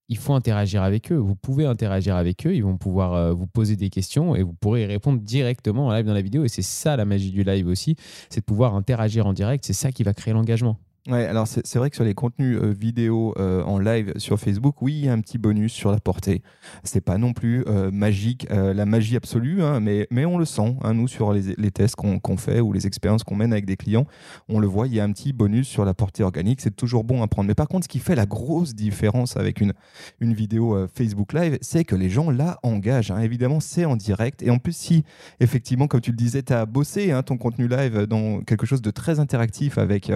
il 0.10 0.18
faut 0.18 0.34
interagir 0.34 0.84
avec 0.84 1.12
eux. 1.12 1.18
Vous 1.18 1.36
pouvez 1.36 1.66
interagir 1.66 2.16
avec 2.16 2.46
eux. 2.46 2.54
Ils 2.54 2.64
vont 2.64 2.78
pouvoir 2.78 3.14
euh, 3.14 3.34
vous 3.34 3.48
poser 3.48 3.76
des 3.76 3.90
questions 3.90 4.36
et 4.36 4.44
vous 4.44 4.54
pourrez 4.54 4.84
y 4.84 4.86
répondre 4.86 5.20
directement 5.20 5.88
en 5.88 5.94
live 5.94 6.06
dans 6.06 6.14
la 6.14 6.22
vidéo. 6.22 6.44
Et 6.44 6.50
c'est 6.50 6.62
ça 6.62 6.96
la 6.96 7.06
magie 7.06 7.32
du 7.32 7.44
live 7.44 7.68
aussi, 7.68 7.96
c'est 8.30 8.42
de 8.42 8.46
pouvoir 8.46 8.76
interagir 8.76 9.26
en 9.26 9.34
direct. 9.34 9.64
C'est 9.66 9.74
ça 9.74 9.92
qui 9.92 10.04
va 10.04 10.14
créer 10.14 10.34
l'engagement. 10.34 10.78
Ouais, 11.10 11.26
alors 11.26 11.48
c'est 11.48 11.76
vrai 11.76 11.90
que 11.90 11.98
sur 11.98 12.06
les 12.06 12.14
contenus 12.14 12.58
euh, 12.62 12.72
vidéo 12.72 13.34
euh, 13.38 13.62
en 13.64 13.78
live 13.78 14.14
sur 14.16 14.40
Facebook, 14.40 14.82
oui, 14.82 14.94
il 14.94 15.06
y 15.06 15.10
a 15.10 15.12
un 15.12 15.20
petit 15.20 15.38
bonus 15.38 15.74
sur 15.74 15.92
la 15.92 16.00
portée. 16.00 16.42
C'est 16.86 17.02
pas 17.02 17.18
non 17.18 17.34
plus 17.34 17.66
euh, 17.68 17.92
magique, 17.92 18.48
la 18.50 18.86
magie 18.86 19.18
absolue, 19.18 19.62
hein, 19.64 19.82
mais, 19.82 20.08
mais 20.12 20.24
on 20.26 20.38
le 20.38 20.46
sent, 20.46 20.78
hein, 20.82 20.94
nous, 20.94 21.10
sur 21.10 21.34
les, 21.34 21.72
tests 21.72 21.96
qu'on 21.98 22.38
fait 22.38 22.62
ou 22.62 22.72
les 22.72 22.88
expériences 22.88 23.26
qu'on 23.26 23.36
mène 23.36 23.52
avec 23.52 23.66
des 23.66 23.76
clients, 23.76 24.06
on 24.48 24.60
le 24.60 24.68
voit, 24.68 24.88
il 24.88 24.94
y 24.94 25.02
a 25.02 25.04
un 25.04 25.12
petit 25.12 25.34
bonus 25.34 25.68
sur 25.68 25.84
la 25.84 25.94
portée 25.94 26.24
organique. 26.24 26.62
C'est 26.62 26.74
toujours 26.74 27.04
bon 27.04 27.22
à 27.22 27.28
prendre. 27.28 27.50
Mais 27.50 27.56
par 27.56 27.68
contre, 27.68 27.84
ce 27.84 27.90
qui 27.90 28.00
fait 28.00 28.16
la 28.16 28.26
grosse 28.26 28.74
différence 28.74 29.36
avec 29.36 29.60
une, 29.60 29.74
une 30.22 30.34
vidéo 30.34 30.88
Facebook 30.96 31.34
Live, 31.34 31.58
c'est 31.60 31.84
que 31.84 31.96
les 31.96 32.10
gens 32.10 32.30
la 32.30 32.60
engagent. 32.64 33.12
Hein. 33.12 33.20
Évidemment, 33.20 33.60
c'est 33.60 33.84
en 33.84 33.98
direct. 33.98 34.42
Et 34.42 34.52
en 34.52 34.58
plus, 34.58 34.76
si, 34.76 35.04
effectivement, 35.42 35.88
comme 35.88 36.02
tu 36.02 36.12
le 36.12 36.18
disais, 36.18 36.44
tu 36.44 36.54
as 36.54 36.66
bossé 36.66 37.12
hein, 37.12 37.24
ton 37.24 37.36
contenu 37.36 37.68
live 37.68 38.06
dans 38.06 38.40
quelque 38.42 38.66
chose 38.66 38.82
de 38.82 38.92
très 38.92 39.20
interactif 39.20 39.78
avec 39.78 40.10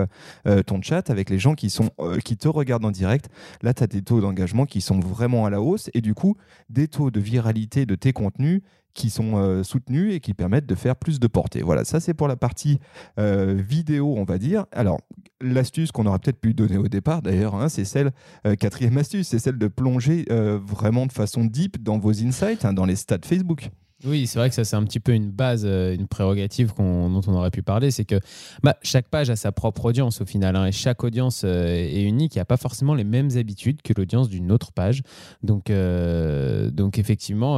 ton 0.66 0.77
chat, 0.82 1.10
avec 1.10 1.30
les 1.30 1.40
gens 1.40 1.56
qui, 1.56 1.70
sont, 1.70 1.90
euh, 2.00 2.20
qui 2.20 2.38
te 2.38 2.48
regardent 2.48 2.86
en 2.86 2.92
direct, 2.92 3.30
là, 3.62 3.74
tu 3.74 3.84
as 3.84 3.88
des 3.88 4.02
taux 4.02 4.22
d'engagement 4.22 4.66
qui 4.66 4.82
sont 4.82 5.00
vraiment 5.00 5.46
à 5.46 5.50
la 5.50 5.62
hausse 5.62 5.90
et 5.94 6.02
du 6.02 6.14
coup, 6.14 6.36
des 6.70 6.88
taux 6.88 7.12
de 7.12 7.20
viralité 7.20 7.86
de 7.86 7.96
tes 7.96 8.14
contenus 8.14 8.62
qui 8.94 9.12
sont 9.12 9.38
euh, 9.38 9.62
soutenus 9.62 10.16
et 10.16 10.20
qui 10.20 10.34
permettent 10.34 10.66
de 10.66 10.74
faire 10.74 10.96
plus 10.96 11.20
de 11.20 11.28
portée. 11.28 11.62
Voilà, 11.62 11.86
ça 11.86 12.00
c'est 12.00 12.16
pour 12.16 12.28
la 12.28 12.36
partie 12.36 12.80
euh, 13.20 13.54
vidéo, 13.56 14.16
on 14.18 14.24
va 14.24 14.40
dire. 14.40 14.66
Alors, 14.72 15.00
l'astuce 15.40 15.92
qu'on 15.92 16.08
aurait 16.08 16.18
peut-être 16.18 16.40
pu 16.40 16.56
donner 16.56 16.78
au 16.78 16.88
départ, 16.88 17.22
d'ailleurs, 17.22 17.54
hein, 17.54 17.70
c'est 17.70 17.86
celle, 17.86 18.12
quatrième 18.60 18.98
astuce, 18.98 19.28
c'est 19.28 19.40
celle 19.40 19.60
de 19.60 19.68
plonger 19.68 20.26
vraiment 20.30 21.06
de 21.06 21.12
façon 21.12 21.46
deep 21.46 21.84
dans 21.84 22.00
vos 22.00 22.24
insights, 22.24 22.66
hein, 22.66 22.74
dans 22.74 22.86
les 22.86 22.96
stats 22.96 23.20
Facebook. 23.24 23.70
Oui, 24.06 24.28
c'est 24.28 24.38
vrai 24.38 24.50
que 24.50 24.56
ça, 24.56 24.64
c'est 24.64 24.76
un 24.76 24.84
petit 24.84 25.00
peu 25.00 25.12
une 25.14 25.32
base, 25.32 25.64
euh, 25.66 25.96
une 25.96 26.08
prérogative 26.08 26.72
dont 26.78 27.22
on 27.26 27.34
aurait 27.34 27.50
pu 27.50 27.64
parler. 27.64 27.90
C'est 27.90 28.06
que 28.06 28.20
bah, 28.62 28.78
chaque 28.84 29.08
page 29.10 29.32
a 29.32 29.36
sa 29.36 29.52
propre 29.52 29.86
audience 29.86 30.22
au 30.22 30.26
final. 30.26 30.56
Hein, 30.56 30.68
et 30.68 30.72
chaque 30.72 31.04
audience 31.04 31.42
euh, 31.44 31.66
est 31.66 32.04
unique. 32.04 32.36
Il 32.36 32.38
n'y 32.38 32.44
a 32.44 32.46
pas 32.46 32.58
forcément 32.58 32.94
les 32.94 33.04
mêmes 33.04 33.32
habitudes 33.36 33.82
que 33.82 33.94
l'audience 33.98 34.30
d'une 34.30 34.52
autre 34.52 34.72
page. 34.72 35.02
Donc, 35.42 35.72
euh, 35.72 36.70
donc 36.70 37.00
effectivement, 37.00 37.58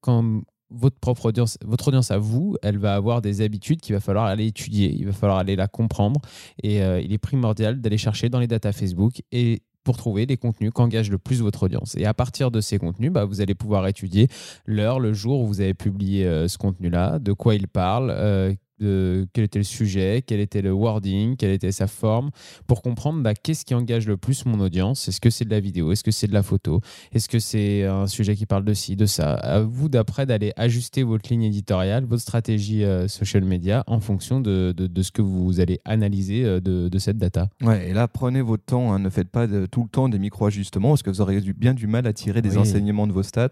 quand 0.00 0.42
votre 0.70 0.98
propre 0.98 1.26
audience, 1.26 1.58
votre 1.64 1.88
audience 1.88 2.10
à 2.10 2.18
vous, 2.18 2.56
elle 2.62 2.78
va 2.78 2.94
avoir 2.94 3.22
des 3.22 3.40
habitudes 3.40 3.80
qu'il 3.80 3.94
va 3.94 4.00
falloir 4.00 4.24
aller 4.24 4.46
étudier, 4.46 4.92
il 4.92 5.06
va 5.06 5.12
falloir 5.12 5.38
aller 5.38 5.54
la 5.54 5.68
comprendre. 5.68 6.20
Et 6.62 6.78
il 6.78 7.12
est 7.12 7.18
primordial 7.18 7.80
d'aller 7.80 7.98
chercher 7.98 8.28
dans 8.28 8.40
les 8.40 8.48
datas 8.48 8.72
Facebook 8.72 9.22
et 9.30 9.62
pour 9.88 9.96
trouver 9.96 10.26
les 10.26 10.36
contenus 10.36 10.70
qu'engage 10.70 11.08
le 11.08 11.16
plus 11.16 11.40
votre 11.40 11.62
audience. 11.62 11.94
Et 11.96 12.04
à 12.04 12.12
partir 12.12 12.50
de 12.50 12.60
ces 12.60 12.76
contenus, 12.76 13.10
bah, 13.10 13.24
vous 13.24 13.40
allez 13.40 13.54
pouvoir 13.54 13.86
étudier 13.86 14.28
l'heure, 14.66 15.00
le 15.00 15.14
jour 15.14 15.40
où 15.40 15.46
vous 15.46 15.62
avez 15.62 15.72
publié 15.72 16.26
euh, 16.26 16.46
ce 16.46 16.58
contenu-là, 16.58 17.18
de 17.18 17.32
quoi 17.32 17.54
il 17.54 17.68
parle, 17.68 18.10
euh, 18.10 18.52
quel 18.78 19.44
était 19.44 19.58
le 19.58 19.64
sujet, 19.64 20.22
quel 20.26 20.40
était 20.40 20.62
le 20.62 20.72
wording, 20.72 21.36
quelle 21.36 21.50
était 21.50 21.72
sa 21.72 21.86
forme, 21.86 22.30
pour 22.66 22.82
comprendre 22.82 23.22
bah, 23.22 23.34
qu'est-ce 23.34 23.64
qui 23.64 23.74
engage 23.74 24.06
le 24.06 24.16
plus 24.16 24.44
mon 24.46 24.60
audience? 24.60 25.08
Est-ce 25.08 25.20
que 25.20 25.30
c'est 25.30 25.44
de 25.44 25.50
la 25.50 25.60
vidéo? 25.60 25.92
Est-ce 25.92 26.04
que 26.04 26.10
c'est 26.10 26.26
de 26.26 26.32
la 26.32 26.42
photo? 26.42 26.80
Est-ce 27.12 27.28
que 27.28 27.38
c'est 27.38 27.84
un 27.84 28.06
sujet 28.06 28.36
qui 28.36 28.46
parle 28.46 28.64
de 28.64 28.74
ci, 28.74 28.96
de 28.96 29.06
ça? 29.06 29.34
À 29.34 29.60
vous 29.60 29.88
d'après 29.88 30.26
d'aller 30.26 30.52
ajuster 30.56 31.02
votre 31.02 31.30
ligne 31.30 31.44
éditoriale, 31.44 32.04
votre 32.04 32.22
stratégie 32.22 32.84
euh, 32.84 33.08
social 33.08 33.44
media 33.44 33.84
en 33.86 34.00
fonction 34.00 34.40
de, 34.40 34.72
de, 34.76 35.02
ce 35.02 35.10
que 35.10 35.22
vous 35.22 35.60
allez 35.60 35.80
analyser 35.84 36.44
euh, 36.44 36.60
de, 36.60 36.88
de, 36.88 36.98
cette 36.98 37.18
data. 37.18 37.48
Ouais, 37.62 37.90
et 37.90 37.92
là, 37.92 38.08
prenez 38.08 38.42
votre 38.42 38.64
temps. 38.64 38.92
Hein. 38.92 38.98
ne 38.98 39.10
faites 39.10 39.30
pas 39.30 39.46
tout 39.70 39.82
le 39.82 39.88
temps 39.88 40.08
des 40.08 40.18
micro-ajustements 40.18 40.90
parce 40.90 41.02
que 41.02 41.10
vous 41.10 41.20
aurez 41.20 41.40
bien 41.40 41.74
du 41.74 41.86
mal 41.86 42.06
à 42.06 42.12
tirer 42.12 42.42
des 42.42 42.58
enseignements 42.58 43.06
de 43.06 43.12
vos 43.12 43.22
stats. 43.22 43.48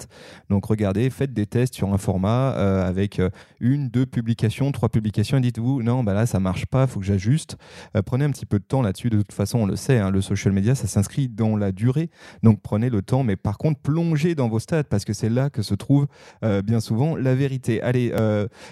Donc 0.50 0.66
regardez, 0.66 1.10
faites 1.10 1.32
des 1.32 1.46
tests 1.46 1.74
sur 1.74 1.92
un 1.92 1.98
format 1.98 2.54
euh, 2.56 2.86
avec 2.86 3.20
une, 3.60 3.88
deux 3.88 4.06
publications, 4.06 4.70
trois 4.72 4.88
publications 4.88 5.15
et 5.18 5.40
dites-vous 5.40 5.82
non, 5.82 6.04
bah 6.04 6.14
là 6.14 6.26
ça 6.26 6.40
marche 6.40 6.66
pas, 6.66 6.82
il 6.82 6.88
faut 6.88 7.00
que 7.00 7.06
j'ajuste. 7.06 7.56
prenez 8.04 8.24
un 8.24 8.30
petit 8.30 8.46
peu 8.46 8.58
de 8.58 8.64
temps 8.64 8.82
là-dessus. 8.82 9.10
De 9.10 9.18
toute 9.18 9.32
façon, 9.32 9.60
on 9.60 9.66
le 9.66 9.76
sait, 9.76 9.98
hein, 9.98 10.10
le 10.10 10.20
social 10.20 10.52
media 10.52 10.74
ça 10.74 10.86
s'inscrit 10.86 11.28
dans 11.28 11.56
la 11.56 11.72
durée. 11.72 12.10
Donc 12.42 12.60
prenez 12.62 12.90
le 12.90 13.02
temps, 13.02 13.22
mais 13.22 13.36
par 13.36 13.58
contre 13.58 13.80
plongez 13.80 14.34
dans 14.34 14.48
vos 14.48 14.58
stats 14.58 14.84
parce 14.84 15.04
que 15.04 15.12
c'est 15.12 15.28
là 15.28 15.50
que 15.50 15.62
se 15.62 15.74
trouve 15.74 16.06
bien 16.64 16.80
souvent 16.80 17.16
la 17.16 17.34
vérité. 17.34 17.82
Allez, 17.82 18.12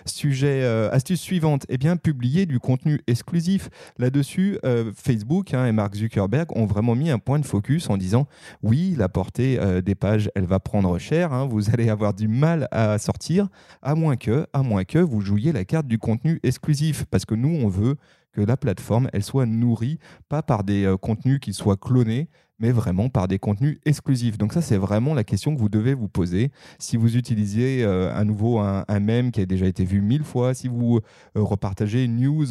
sujet, 0.04 0.64
astuce 0.92 1.20
suivante, 1.20 1.64
eh 1.68 1.78
bien 1.78 1.96
publier 1.96 2.46
du 2.46 2.60
contenu 2.60 3.00
exclusif. 3.06 3.70
Là-dessus, 3.98 4.58
Facebook 4.94 5.54
hein, 5.54 5.66
et 5.66 5.72
Mark 5.72 5.94
Zuckerberg 5.94 6.56
ont 6.56 6.66
vraiment 6.66 6.94
mis 6.94 7.10
un 7.10 7.18
point 7.18 7.38
de 7.38 7.46
focus 7.46 7.88
en 7.90 7.96
disant 7.96 8.26
oui, 8.62 8.94
la 8.96 9.08
portée 9.08 9.58
euh, 9.58 9.80
des 9.80 9.94
pages, 9.94 10.30
elle 10.34 10.46
va 10.46 10.60
prendre 10.60 10.98
cher, 10.98 11.32
hein, 11.32 11.46
vous 11.46 11.70
allez 11.70 11.88
avoir 11.88 12.14
du 12.14 12.28
mal 12.28 12.68
à 12.70 12.98
sortir, 12.98 13.48
à 13.82 13.94
moins 13.94 14.16
que, 14.16 14.46
à 14.52 14.62
moins 14.62 14.84
que 14.84 14.98
vous 14.98 15.20
jouiez 15.20 15.52
la 15.52 15.64
carte 15.64 15.86
du 15.86 15.98
contenu 15.98 16.33
exclusif, 16.42 17.04
parce 17.10 17.24
que 17.24 17.34
nous, 17.34 17.48
on 17.48 17.68
veut 17.68 17.96
que 18.34 18.42
la 18.42 18.56
plateforme, 18.56 19.08
elle 19.12 19.22
soit 19.22 19.46
nourrie, 19.46 19.98
pas 20.28 20.42
par 20.42 20.64
des 20.64 20.84
euh, 20.84 20.96
contenus 20.96 21.38
qui 21.40 21.52
soient 21.52 21.76
clonés, 21.76 22.28
mais 22.60 22.70
vraiment 22.70 23.08
par 23.08 23.26
des 23.26 23.38
contenus 23.38 23.78
exclusifs. 23.84 24.38
Donc 24.38 24.52
ça, 24.52 24.62
c'est 24.62 24.76
vraiment 24.76 25.12
la 25.14 25.24
question 25.24 25.54
que 25.54 25.60
vous 25.60 25.68
devez 25.68 25.92
vous 25.94 26.08
poser. 26.08 26.50
Si 26.78 26.96
vous 26.96 27.16
utilisez 27.16 27.82
euh, 27.82 28.14
à 28.14 28.24
nouveau 28.24 28.58
un, 28.58 28.84
un, 28.88 29.30
qui 29.30 29.40
a 29.40 29.46
déjà 29.46 29.66
été 29.66 29.84
vu 29.84 30.00
mille 30.00 30.22
fois, 30.22 30.54
si 30.54 30.68
vous 30.68 31.00
euh, 31.36 31.42
repartagez 31.42 32.04
une 32.04 32.16
news 32.16 32.46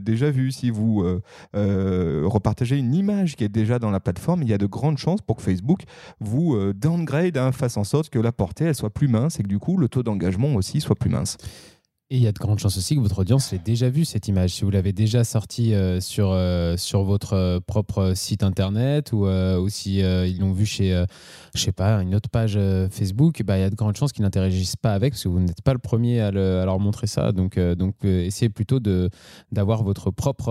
déjà 0.00 0.30
vue, 0.30 0.50
si 0.50 0.70
vous 0.70 1.04
repartagez 1.52 2.76
une 2.76 2.94
image 2.94 3.36
qui 3.36 3.44
est 3.44 3.48
déjà 3.48 3.78
dans 3.78 3.90
la 3.90 4.00
plateforme, 4.00 4.42
il 4.42 4.48
y 4.48 4.52
a 4.52 4.58
de 4.58 4.66
grandes 4.66 4.98
chances 4.98 5.20
pour 5.20 5.36
que 5.36 5.42
Facebook 5.42 5.82
vous 6.20 6.72
downgrade, 6.72 7.38
hein, 7.38 7.52
fasse 7.52 7.76
en 7.76 7.84
sorte 7.84 8.10
que 8.10 8.18
la 8.18 8.32
portée 8.32 8.64
elle 8.64 8.74
soit 8.74 8.90
plus 8.90 9.08
mince 9.08 9.38
et 9.38 9.42
que 9.42 9.48
du 9.48 9.58
coup 9.58 9.78
le 9.78 9.88
taux 9.88 10.02
d'engagement 10.02 10.54
aussi 10.54 10.80
soit 10.80 10.96
plus 10.96 11.10
mince. 11.10 11.38
Et 12.10 12.16
il 12.16 12.22
y 12.22 12.26
a 12.26 12.32
de 12.32 12.38
grandes 12.38 12.58
chances 12.58 12.76
aussi 12.76 12.96
que 12.96 13.00
votre 13.00 13.20
audience 13.20 13.50
l'ait 13.50 13.58
déjà 13.58 13.88
vu 13.88 14.04
cette 14.04 14.28
image. 14.28 14.50
Si 14.50 14.64
vous 14.64 14.70
l'avez 14.70 14.92
déjà 14.92 15.24
sortie 15.24 15.72
euh, 15.72 16.00
sur, 16.00 16.32
euh, 16.32 16.76
sur 16.76 17.02
votre 17.02 17.32
euh, 17.32 17.60
propre 17.60 18.12
site 18.14 18.42
internet 18.42 19.12
ou, 19.12 19.26
ou 19.26 19.68
si 19.70 20.00
ils 20.00 20.38
l'ont 20.38 20.52
vu 20.52 20.66
chez, 20.66 21.04
je 21.54 21.60
sais 21.60 21.72
pas, 21.72 22.02
une 22.02 22.14
autre 22.14 22.28
page 22.28 22.58
Facebook, 22.90 23.42
bah, 23.42 23.56
il 23.56 23.62
y 23.62 23.64
a 23.64 23.70
de 23.70 23.74
grandes 23.74 23.96
chances 23.96 24.12
qu'ils 24.12 24.22
n'interagissent 24.22 24.76
pas 24.76 24.92
avec 24.92 25.14
parce 25.14 25.22
que 25.22 25.28
vous 25.28 25.40
n'êtes 25.40 25.62
pas 25.62 25.72
le 25.72 25.78
premier 25.78 26.20
à, 26.20 26.26
à, 26.26 26.30
leur 26.30 26.78
montrer 26.78 27.06
ça. 27.06 27.32
Donc, 27.32 27.58
donc 27.58 27.94
essayez 28.04 28.50
plutôt 28.50 28.80
d'avoir 29.50 29.82
votre 29.82 30.10
propre, 30.10 30.50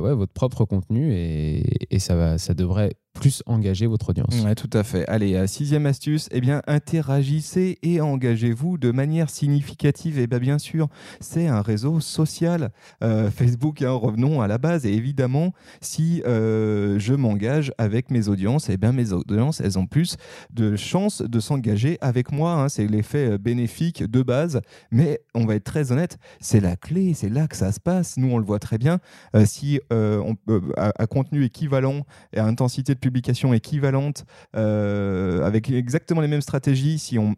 ouais, 0.00 0.14
votre 0.14 0.32
propre 0.32 0.64
contenu 0.64 1.12
et, 1.12 1.94
et 1.94 1.98
ça, 1.98 2.16
va, 2.16 2.38
ça 2.38 2.54
devrait 2.54 2.92
plus 3.14 3.42
engager 3.46 3.86
votre 3.86 4.10
audience. 4.10 4.42
Oui, 4.44 4.54
tout 4.54 4.70
à 4.72 4.82
fait. 4.82 5.06
Allez, 5.08 5.46
sixième 5.46 5.86
astuce, 5.86 6.28
eh 6.30 6.40
bien, 6.40 6.62
interagissez 6.66 7.78
et 7.82 8.00
engagez-vous 8.00 8.78
de 8.78 8.90
manière 8.90 9.30
significative. 9.30 10.18
Et 10.18 10.26
bien, 10.26 10.38
bien 10.44 10.58
sûr, 10.58 10.88
c'est 11.20 11.46
un 11.46 11.62
réseau 11.62 12.00
social. 12.00 12.70
Euh, 13.02 13.30
Facebook, 13.30 13.80
hein, 13.80 13.92
revenons 13.92 14.42
à 14.42 14.46
la 14.46 14.58
base. 14.58 14.84
Et 14.84 14.92
évidemment, 14.92 15.54
si 15.80 16.22
euh, 16.26 16.98
je 16.98 17.14
m'engage 17.14 17.72
avec 17.78 18.10
mes 18.10 18.28
audiences, 18.28 18.68
eh 18.68 18.76
bien, 18.76 18.92
mes 18.92 19.12
audiences, 19.12 19.60
elles 19.60 19.78
ont 19.78 19.86
plus 19.86 20.16
de 20.52 20.76
chances 20.76 21.22
de 21.22 21.40
s'engager 21.40 21.96
avec 22.02 22.30
moi. 22.30 22.52
Hein. 22.52 22.68
C'est 22.68 22.86
l'effet 22.86 23.30
euh, 23.30 23.38
bénéfique 23.38 24.02
de 24.04 24.22
base. 24.22 24.60
Mais 24.90 25.20
on 25.34 25.46
va 25.46 25.54
être 25.54 25.64
très 25.64 25.92
honnête, 25.92 26.18
c'est 26.40 26.60
la 26.60 26.76
clé, 26.76 27.14
c'est 27.14 27.30
là 27.30 27.48
que 27.48 27.56
ça 27.56 27.72
se 27.72 27.80
passe. 27.80 28.18
Nous, 28.18 28.30
on 28.30 28.36
le 28.36 28.44
voit 28.44 28.58
très 28.58 28.76
bien. 28.76 28.98
si 29.46 29.80
on, 29.90 30.36
à, 30.76 31.06
contenu 31.06 31.44
équivalent 31.44 32.04
et 32.32 32.38
à 32.38 32.44
intensité 32.44 32.94
de 32.94 33.00
publication 33.04 33.52
équivalente 33.52 34.24
euh, 34.56 35.44
avec 35.44 35.70
exactement 35.70 36.22
les 36.22 36.28
mêmes 36.28 36.40
stratégies, 36.40 36.98
si 36.98 37.18
on, 37.18 37.34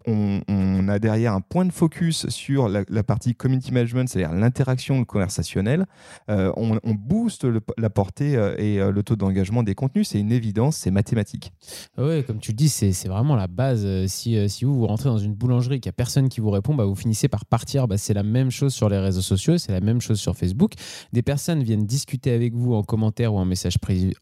a 0.89 0.99
derrière 1.01 1.33
un 1.33 1.41
point 1.41 1.65
de 1.65 1.73
focus 1.73 2.29
sur 2.29 2.69
la, 2.69 2.85
partie 3.03 3.35
community 3.35 3.73
management, 3.73 4.09
c'est-à-dire 4.09 4.33
l'interaction 4.33 5.05
conversationnelle, 5.05 5.87
euh, 6.31 6.53
on, 6.57 6.79
booste 6.95 7.47
la 7.77 7.91
portée 7.91 8.37
euh, 8.37 8.55
et 8.59 8.79
le 8.79 9.03
taux 9.03 9.17
d'engagement 9.17 9.63
des 9.65 9.75
contenus. 9.75 10.09
C'est 10.09 10.21
une 10.21 10.31
évidence, 10.31 10.77
c'est 10.77 10.93
mathématique. 10.93 11.53
Oui, 11.99 12.23
comme 12.25 12.39
tu 12.39 12.53
le 12.53 12.57
dis, 12.57 12.69
c'est 12.69 13.09
vraiment 13.09 13.35
la 13.35 13.49
base. 13.49 14.07
Si, 14.07 14.37
vous, 14.63 14.79
vous 14.79 14.87
rentrez 14.87 15.09
dans 15.09 15.19
une 15.19 15.35
boulangerie 15.35 15.77
et 15.77 15.81
qu'il 15.81 15.91
n'y 15.91 15.95
a 15.95 15.99
personne 15.99 16.29
qui 16.29 16.41
vous 16.41 16.51
répond, 16.51 16.75
bah, 16.75 16.85
vous 16.85 16.95
finissez 16.95 17.29
par 17.29 17.45
partir. 17.45 17.89
Bah, 17.89 17.99
c'est 17.99 18.15
la 18.15 18.23
même 18.23 18.51
chose 18.51 18.73
sur 18.73 18.89
les 18.89 18.99
réseaux 18.99 19.21
sociaux, 19.21 19.59
c'est 19.59 19.73
la 19.73 19.81
même 19.81 20.01
chose 20.01 20.21
sur 20.21 20.37
Facebook. 20.37 20.75
Des 21.13 21.23
personnes 21.23 21.63
viennent 21.63 21.87
discuter 21.87 22.31
avec 22.31 22.55
vous 22.55 22.75
en 22.75 22.85
commentaire 22.85 23.35
ou 23.35 23.39
en 23.39 23.45
message, 23.45 23.79
privé. 23.79 24.15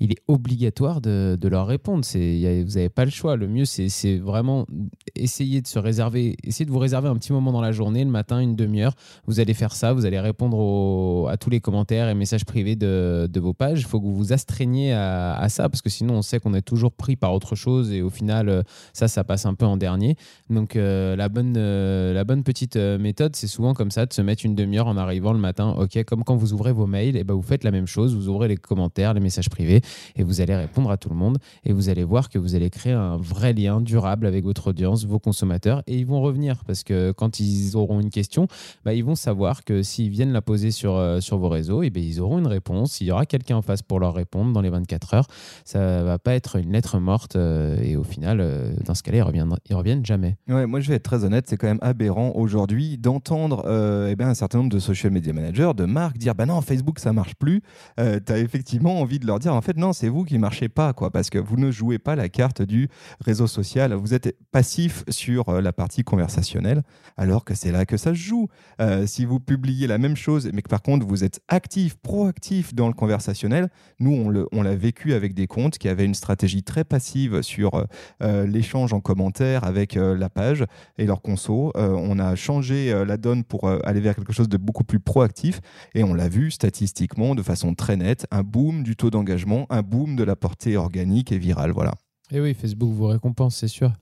Il 0.00 0.12
est 0.12 0.22
obligatoire 0.28 1.00
de, 1.00 1.38
leur 1.48 1.66
répondre. 1.66 2.04
Vous 2.04 2.18
n'avez 2.18 2.88
pas 2.88 3.04
le 3.04 3.10
choix. 3.10 3.36
Le 3.36 3.48
mieux, 3.48 3.64
c'est, 3.64 4.18
vraiment 4.18 4.66
essayer 5.14 5.60
de 5.62 5.66
se 5.66 5.78
réserver, 5.78 6.36
essayer 6.44 6.66
de 6.66 6.70
vous 6.70 6.78
réserver 6.78 7.08
un 7.08 7.16
petit 7.16 7.32
moment 7.32 7.52
dans 7.52 7.60
la 7.60 7.72
journée, 7.72 8.04
le 8.04 8.10
matin, 8.10 8.40
une 8.40 8.56
demi-heure. 8.56 8.94
Vous 9.26 9.40
allez 9.40 9.54
faire 9.54 9.74
ça, 9.74 9.92
vous 9.92 10.06
allez 10.06 10.20
répondre 10.20 11.28
à 11.30 11.36
tous 11.36 11.50
les 11.50 11.60
commentaires 11.60 12.08
et 12.08 12.14
messages 12.14 12.44
privés 12.44 12.76
de, 12.76 13.40
vos 13.40 13.54
pages. 13.54 13.80
Il 13.80 13.86
faut 13.86 14.00
que 14.00 14.04
vous 14.04 14.16
vous 14.16 14.32
astreigniez 14.32 14.92
à, 14.92 15.48
ça, 15.48 15.68
parce 15.68 15.82
que 15.82 15.90
sinon, 15.90 16.14
on 16.14 16.22
sait 16.22 16.40
qu'on 16.40 16.54
est 16.54 16.62
toujours 16.62 16.92
pris 16.92 17.16
par 17.16 17.32
autre 17.32 17.54
chose 17.54 17.92
et 17.92 18.02
au 18.02 18.10
final, 18.10 18.48
euh, 18.48 18.62
ça, 18.92 19.08
ça 19.08 19.24
passe 19.24 19.46
un 19.46 19.54
peu 19.54 19.66
en 19.66 19.76
dernier. 19.76 20.16
Donc, 20.50 20.76
euh, 20.76 21.16
la, 21.16 21.28
bonne, 21.28 21.54
euh, 21.56 22.12
la 22.12 22.24
bonne 22.24 22.42
petite 22.42 22.76
méthode, 22.76 23.36
c'est 23.36 23.46
souvent 23.46 23.74
comme 23.74 23.90
ça, 23.90 24.06
de 24.06 24.12
se 24.12 24.22
mettre 24.22 24.44
une 24.44 24.54
demi-heure 24.54 24.86
en 24.86 24.96
arrivant 24.96 25.32
le 25.32 25.38
matin. 25.38 25.74
OK, 25.78 26.02
comme 26.04 26.24
quand 26.24 26.36
vous 26.36 26.52
ouvrez 26.52 26.72
vos 26.72 26.86
mails, 26.86 27.16
et 27.16 27.20
eh 27.20 27.24
ben, 27.24 27.34
vous 27.34 27.42
faites 27.42 27.64
la 27.64 27.70
même 27.70 27.86
chose. 27.86 28.14
Vous 28.14 28.28
ouvrez 28.28 28.48
les 28.48 28.56
commentaires, 28.56 29.14
les 29.14 29.20
messages 29.20 29.47
privé 29.48 29.80
et 30.16 30.22
vous 30.22 30.40
allez 30.40 30.56
répondre 30.56 30.90
à 30.90 30.96
tout 30.96 31.08
le 31.08 31.16
monde 31.16 31.38
et 31.64 31.72
vous 31.72 31.88
allez 31.88 32.04
voir 32.04 32.28
que 32.28 32.38
vous 32.38 32.54
allez 32.54 32.70
créer 32.70 32.92
un 32.92 33.16
vrai 33.16 33.52
lien 33.52 33.80
durable 33.80 34.26
avec 34.26 34.44
votre 34.44 34.68
audience, 34.68 35.06
vos 35.06 35.18
consommateurs 35.18 35.82
et 35.86 35.96
ils 35.96 36.06
vont 36.06 36.20
revenir 36.20 36.64
parce 36.66 36.84
que 36.84 37.12
quand 37.12 37.40
ils 37.40 37.76
auront 37.76 38.00
une 38.00 38.10
question, 38.10 38.48
bah, 38.84 38.94
ils 38.94 39.04
vont 39.04 39.14
savoir 39.14 39.64
que 39.64 39.82
s'ils 39.82 40.10
viennent 40.10 40.32
la 40.32 40.42
poser 40.42 40.70
sur, 40.70 40.96
euh, 40.96 41.20
sur 41.20 41.38
vos 41.38 41.48
réseaux, 41.48 41.82
et 41.82 41.86
eh 41.86 41.90
bien, 41.90 42.02
ils 42.02 42.20
auront 42.20 42.38
une 42.38 42.46
réponse. 42.46 43.00
Il 43.00 43.06
y 43.06 43.10
aura 43.10 43.26
quelqu'un 43.26 43.56
en 43.56 43.62
face 43.62 43.82
pour 43.82 44.00
leur 44.00 44.14
répondre 44.14 44.52
dans 44.52 44.60
les 44.60 44.70
24 44.70 45.14
heures. 45.14 45.26
Ça 45.64 46.02
va 46.02 46.18
pas 46.18 46.34
être 46.34 46.56
une 46.56 46.72
lettre 46.72 46.98
morte 46.98 47.36
euh, 47.36 47.78
et 47.82 47.96
au 47.96 48.04
final, 48.04 48.40
euh, 48.40 48.72
dans 48.84 48.94
ce 48.94 49.02
cas-là, 49.02 49.18
ils 49.18 49.22
reviennent, 49.22 49.54
ils 49.68 49.74
reviennent 49.74 50.04
jamais. 50.04 50.36
Ouais, 50.48 50.66
moi, 50.66 50.80
je 50.80 50.88
vais 50.88 50.96
être 50.96 51.02
très 51.02 51.24
honnête, 51.24 51.46
c'est 51.48 51.56
quand 51.56 51.66
même 51.66 51.78
aberrant 51.82 52.32
aujourd'hui 52.34 52.98
d'entendre 52.98 53.64
eh 54.08 54.16
ben, 54.16 54.28
un 54.28 54.34
certain 54.34 54.58
nombre 54.58 54.70
de 54.70 54.78
social 54.78 55.12
media 55.12 55.32
managers, 55.32 55.72
de 55.76 55.84
marques 55.84 56.18
dire 56.18 56.34
bah 56.34 56.46
non, 56.46 56.60
Facebook, 56.60 56.98
ça 56.98 57.12
marche 57.12 57.34
plus. 57.34 57.62
tu 57.96 58.32
as 58.32 58.38
effectivement 58.38 59.00
envie 59.00 59.18
de 59.18 59.26
leur 59.26 59.37
dire 59.38 59.54
en 59.54 59.60
fait 59.60 59.76
non, 59.76 59.92
c'est 59.92 60.08
vous 60.08 60.24
qui 60.24 60.38
marchez 60.38 60.68
pas 60.68 60.92
quoi 60.92 61.10
parce 61.10 61.30
que 61.30 61.38
vous 61.38 61.56
ne 61.56 61.70
jouez 61.70 61.98
pas 61.98 62.16
la 62.16 62.28
carte 62.28 62.62
du 62.62 62.88
réseau 63.20 63.46
social, 63.46 63.92
vous 63.94 64.14
êtes 64.14 64.36
passif 64.50 65.04
sur 65.08 65.48
euh, 65.48 65.60
la 65.60 65.72
partie 65.72 66.04
conversationnelle 66.04 66.82
alors 67.16 67.44
que 67.44 67.54
c'est 67.54 67.72
là 67.72 67.86
que 67.86 67.96
ça 67.96 68.10
se 68.10 68.18
joue. 68.18 68.48
Euh, 68.80 69.06
si 69.06 69.24
vous 69.24 69.40
publiez 69.40 69.86
la 69.86 69.98
même 69.98 70.16
chose 70.16 70.50
mais 70.52 70.62
que 70.62 70.68
par 70.68 70.82
contre 70.82 71.06
vous 71.06 71.24
êtes 71.24 71.40
actif, 71.48 71.96
proactif 71.96 72.74
dans 72.74 72.88
le 72.88 72.94
conversationnel, 72.94 73.68
nous 73.98 74.46
on 74.52 74.62
l'a 74.62 74.76
vécu 74.76 75.14
avec 75.14 75.34
des 75.34 75.46
comptes 75.46 75.78
qui 75.78 75.88
avaient 75.88 76.04
une 76.04 76.14
stratégie 76.14 76.62
très 76.62 76.84
passive 76.84 77.42
sur 77.42 77.86
euh, 78.22 78.46
l'échange 78.46 78.92
en 78.92 79.00
commentaire 79.00 79.64
avec 79.64 79.94
la 79.94 80.28
page 80.28 80.64
et 80.98 81.06
leur 81.06 81.22
conso. 81.22 81.72
on 81.74 82.18
a 82.18 82.34
changé 82.36 83.04
la 83.04 83.16
donne 83.16 83.44
pour 83.44 83.68
aller 83.68 84.00
vers 84.00 84.14
quelque 84.14 84.32
chose 84.32 84.48
de 84.48 84.56
beaucoup 84.56 84.84
plus 84.84 85.00
proactif 85.00 85.60
et 85.94 86.04
on 86.04 86.14
l'a 86.14 86.28
vu 86.28 86.50
statistiquement 86.50 87.34
de 87.34 87.42
façon 87.42 87.74
très 87.74 87.96
nette, 87.96 88.26
un 88.30 88.42
boom 88.42 88.82
du 88.82 88.96
taux 88.96 89.10
un 89.70 89.82
boom 89.82 90.16
de 90.16 90.24
la 90.24 90.36
portée 90.36 90.76
organique 90.76 91.32
et 91.32 91.38
virale. 91.38 91.70
Voilà. 91.72 91.94
Et 92.30 92.40
oui, 92.40 92.54
Facebook 92.54 92.92
vous 92.92 93.06
récompense, 93.06 93.56
c'est 93.56 93.68
sûr. 93.68 93.92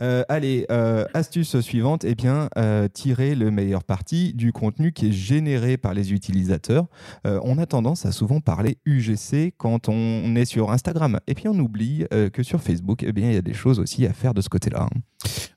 Euh, 0.00 0.22
allez, 0.28 0.66
euh, 0.70 1.04
astuce 1.14 1.60
suivante, 1.60 2.04
eh 2.04 2.14
bien, 2.14 2.48
euh, 2.56 2.88
tirer 2.88 3.34
le 3.34 3.50
meilleur 3.50 3.84
parti 3.84 4.32
du 4.34 4.52
contenu 4.52 4.92
qui 4.92 5.08
est 5.08 5.12
généré 5.12 5.76
par 5.76 5.94
les 5.94 6.12
utilisateurs. 6.12 6.86
on 7.24 7.58
a 7.58 7.66
tendance 7.66 8.06
à 8.06 8.12
souvent 8.12 8.40
parler 8.40 8.78
UGC 8.84 9.54
quand 9.56 9.88
on 9.88 10.34
est 10.36 10.44
sur 10.44 10.70
Instagram. 10.70 11.18
Et 11.26 11.34
puis 11.34 11.48
on 11.48 11.58
oublie 11.58 12.04
que 12.32 12.42
sur 12.42 12.60
Facebook, 12.60 13.02
eh 13.02 13.12
bien, 13.12 13.28
il 13.28 13.34
y 13.34 13.38
a 13.38 13.42
des 13.42 13.54
choses 13.54 13.78
aussi 13.78 14.06
à 14.06 14.12
faire 14.12 14.34
de 14.34 14.40
ce 14.40 14.48
côté-là. 14.48 14.88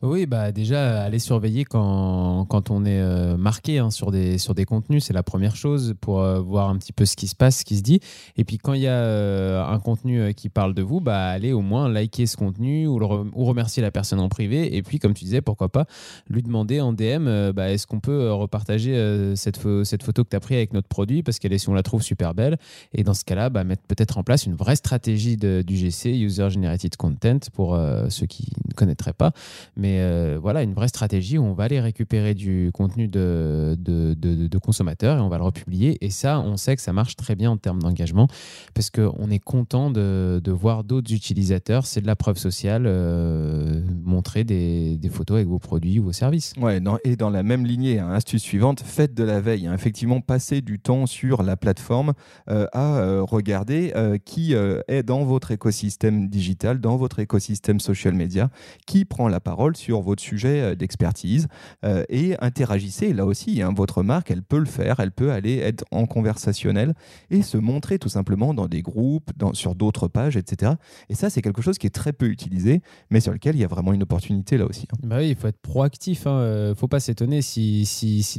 Oui, 0.02 0.26
bah 0.26 0.52
déjà, 0.52 1.04
aller 1.04 1.20
surveiller 1.20 1.64
quand, 1.64 2.46
quand 2.50 2.70
on 2.70 2.86
est 2.86 3.38
marqué 3.38 3.80
hein, 3.80 3.90
sur, 3.90 4.12
des, 4.12 4.38
sur 4.38 4.54
des 4.54 4.66
contenus, 4.66 5.06
c'est 5.06 5.14
la 5.14 5.24
première 5.24 5.56
chose 5.56 5.96
pour 6.02 6.22
voir 6.42 6.70
un 6.70 6.78
petit 6.78 6.94
peu 6.94 7.06
ce 7.06 7.16
qui 7.16 7.28
se 7.28 7.36
passe, 7.36 7.60
ce 7.60 7.66
qui 7.66 7.78
se 7.78 7.82
dit. 7.82 8.00
Et 8.36 8.44
puis 8.44 8.58
quand 8.58 8.74
il 8.74 8.82
y 8.82 8.88
a 8.88 9.66
un 9.66 9.80
contenu 9.80 10.34
qui 10.34 10.50
parle 10.50 10.74
de 10.74 10.82
vous, 10.82 11.00
bah, 11.00 11.28
allez 11.28 11.54
au 11.54 11.62
moins 11.62 11.88
liker 11.90 12.26
ce 12.26 12.38
contenu 12.38 12.88
ou, 12.88 13.00
ou, 13.02 13.46
remercier 13.46 13.82
la 13.82 13.92
personne 13.92 14.13
en 14.20 14.30
privé. 14.30 14.76
Et 14.76 14.84
puis, 14.84 15.00
comme 15.00 15.14
tu 15.14 15.26
disais, 15.26 15.42
pourquoi 15.42 15.70
pas 15.70 15.86
lui 16.30 16.44
demander 16.44 16.82
en 16.82 16.94
DM, 16.94 17.52
bah, 17.52 17.72
est-ce 17.72 17.88
qu'on 17.88 18.00
peut 18.00 18.32
repartager 18.32 18.94
cette, 19.36 19.60
cette 19.84 20.04
photo 20.04 20.24
que 20.24 20.30
tu 20.30 20.36
as 20.36 20.40
prise 20.40 20.58
avec 20.58 20.74
notre 20.74 20.88
produit? 20.88 21.24
Parce 21.24 21.40
qu'elle 21.40 21.54
est, 21.54 21.58
si 21.58 21.70
on 21.70 21.74
la 21.74 21.84
trouve 21.84 22.02
super 22.02 22.34
belle. 22.34 22.58
Et 22.94 23.04
dans 23.04 23.14
ce 23.14 23.26
cas-là, 23.26 23.50
bah, 23.50 23.64
mettre 23.64 23.84
peut-être 23.84 24.18
en 24.18 24.24
place 24.24 24.46
une 24.46 24.56
vraie 24.56 24.76
stratégie 24.76 25.38
de, 25.38 25.64
du 25.66 25.76
GC, 25.76 26.12
User 26.12 26.50
Generated 26.50 26.96
Content, 26.96 27.40
pour 27.54 27.78
ceux 28.10 28.26
qui 28.26 28.52
ne 28.68 28.74
connaîtraient 28.74 29.14
pas. 29.14 29.32
Mais 29.76 30.00
euh, 30.02 30.38
voilà, 30.42 30.64
une 30.64 30.74
vraie 30.74 30.88
stratégie 30.88 31.38
où 31.38 31.44
on 31.44 31.54
va 31.54 31.66
aller 31.66 31.80
récupérer 31.80 32.34
du 32.34 32.72
contenu 32.74 33.08
de, 33.08 33.76
de, 33.80 34.58
consommateurs 34.58 35.18
et 35.18 35.22
on 35.22 35.30
va 35.30 35.38
le 35.38 35.44
republier. 35.44 35.98
Et 36.02 36.10
ça, 36.10 36.40
on 36.40 36.58
sait 36.58 36.76
que 36.76 36.82
ça 36.82 36.94
marche 36.94 37.16
très 37.16 37.36
bien 37.36 37.52
en 37.52 37.58
termes 37.58 37.82
d'engagement 37.82 38.28
parce 38.74 38.90
qu'on 38.90 39.30
est 39.30 39.40
content 39.40 39.90
de, 39.90 40.42
voir 40.46 40.84
d'autres 40.84 41.12
utilisateurs, 41.14 41.86
c'est 41.86 42.02
de 42.02 42.08
la 42.08 42.16
preuve 42.16 42.38
sociale, 42.38 42.84
euh, 42.86 43.82
montrer 44.08 44.44
des, 44.44 45.00
photos 45.12 45.36
avec 45.36 45.48
vos 45.48 45.60
produits 45.60 46.00
ou 46.00 46.06
vos 46.06 46.12
services. 46.12 46.54
Ouais, 46.60 46.82
et 47.04 47.16
dans 47.16 47.30
la 47.30 47.44
même 47.44 47.66
lignée, 47.66 48.00
hein, 48.00 48.12
astuce 48.12 48.42
suivante, 48.42 48.82
faites 48.82 49.14
de 49.14 49.24
la 49.24 49.40
veille. 49.42 49.68
Hein. 49.68 49.74
effectivement, 49.74 50.22
passez 50.22 50.62
du 50.62 50.80
temps 50.80 51.06
sur 51.06 51.44
la 51.44 51.58
plateforme 51.58 52.14
euh, 52.50 52.66
à 52.74 53.22
regarder 53.22 53.94
qui 54.26 54.54
est 54.54 55.04
dans 55.04 55.24
votre 55.24 55.52
écosystème 55.52 56.30
digital, 56.30 56.80
dans 56.80 56.98
votre 56.98 57.20
écosystème 57.20 57.80
social 57.80 58.14
media, 58.14 58.50
qui 58.86 59.06
prend 59.06 59.28
la 59.28 59.40
parole 59.40 59.76
sur 59.76 60.02
votre 60.02 60.22
sujet 60.22 60.62
euh, 60.62 60.76
d'expertise 60.76 61.48
euh, 61.86 62.04
et 62.10 62.36
interagissez 62.40 63.14
là 63.14 63.26
aussi. 63.26 63.62
Hein, 63.62 63.74
votre 63.76 64.04
marque, 64.04 64.32
elle 64.32 64.44
peut 64.44 64.60
le 64.60 64.66
faire, 64.66 65.00
elle 65.00 65.12
peut 65.12 65.32
aller 65.32 65.58
être 65.58 65.86
en 65.92 66.06
conversationnel 66.06 66.94
et 67.30 67.42
se 67.42 67.58
montrer 67.58 68.00
tout 68.00 68.10
simplement 68.10 68.54
dans 68.54 68.68
des 68.68 68.82
groupes, 68.82 69.32
dans, 69.38 69.54
sur 69.54 69.76
d'autres 69.76 70.08
pages, 70.08 70.38
etc. 70.38 70.74
Et 71.10 71.16
ça, 71.16 71.30
c'est 71.30 71.42
quelque 71.42 71.62
chose 71.62 71.78
qui 71.78 71.88
est 71.88 71.92
très 71.92 72.14
peu 72.14 72.28
utilisé, 72.28 72.82
mais 73.10 73.20
sur 73.20 73.34
lequel 73.34 73.56
il 73.56 73.60
y 73.60 73.64
a 73.64 73.68
vraiment 73.68 73.93
une 73.94 74.04
opportunité 74.04 74.58
là 74.58 74.66
aussi. 74.66 74.88
Hein. 74.92 74.98
Bah 75.04 75.24
il 75.24 75.36
faut 75.36 75.48
être 75.48 75.62
proactif. 75.62 76.24
Il 76.26 76.30
hein. 76.30 76.40
ne 76.40 76.46
euh, 76.46 76.76
faut 76.76 76.88
pas 76.88 77.00
s'étonner 77.00 77.42
si, 77.42 77.88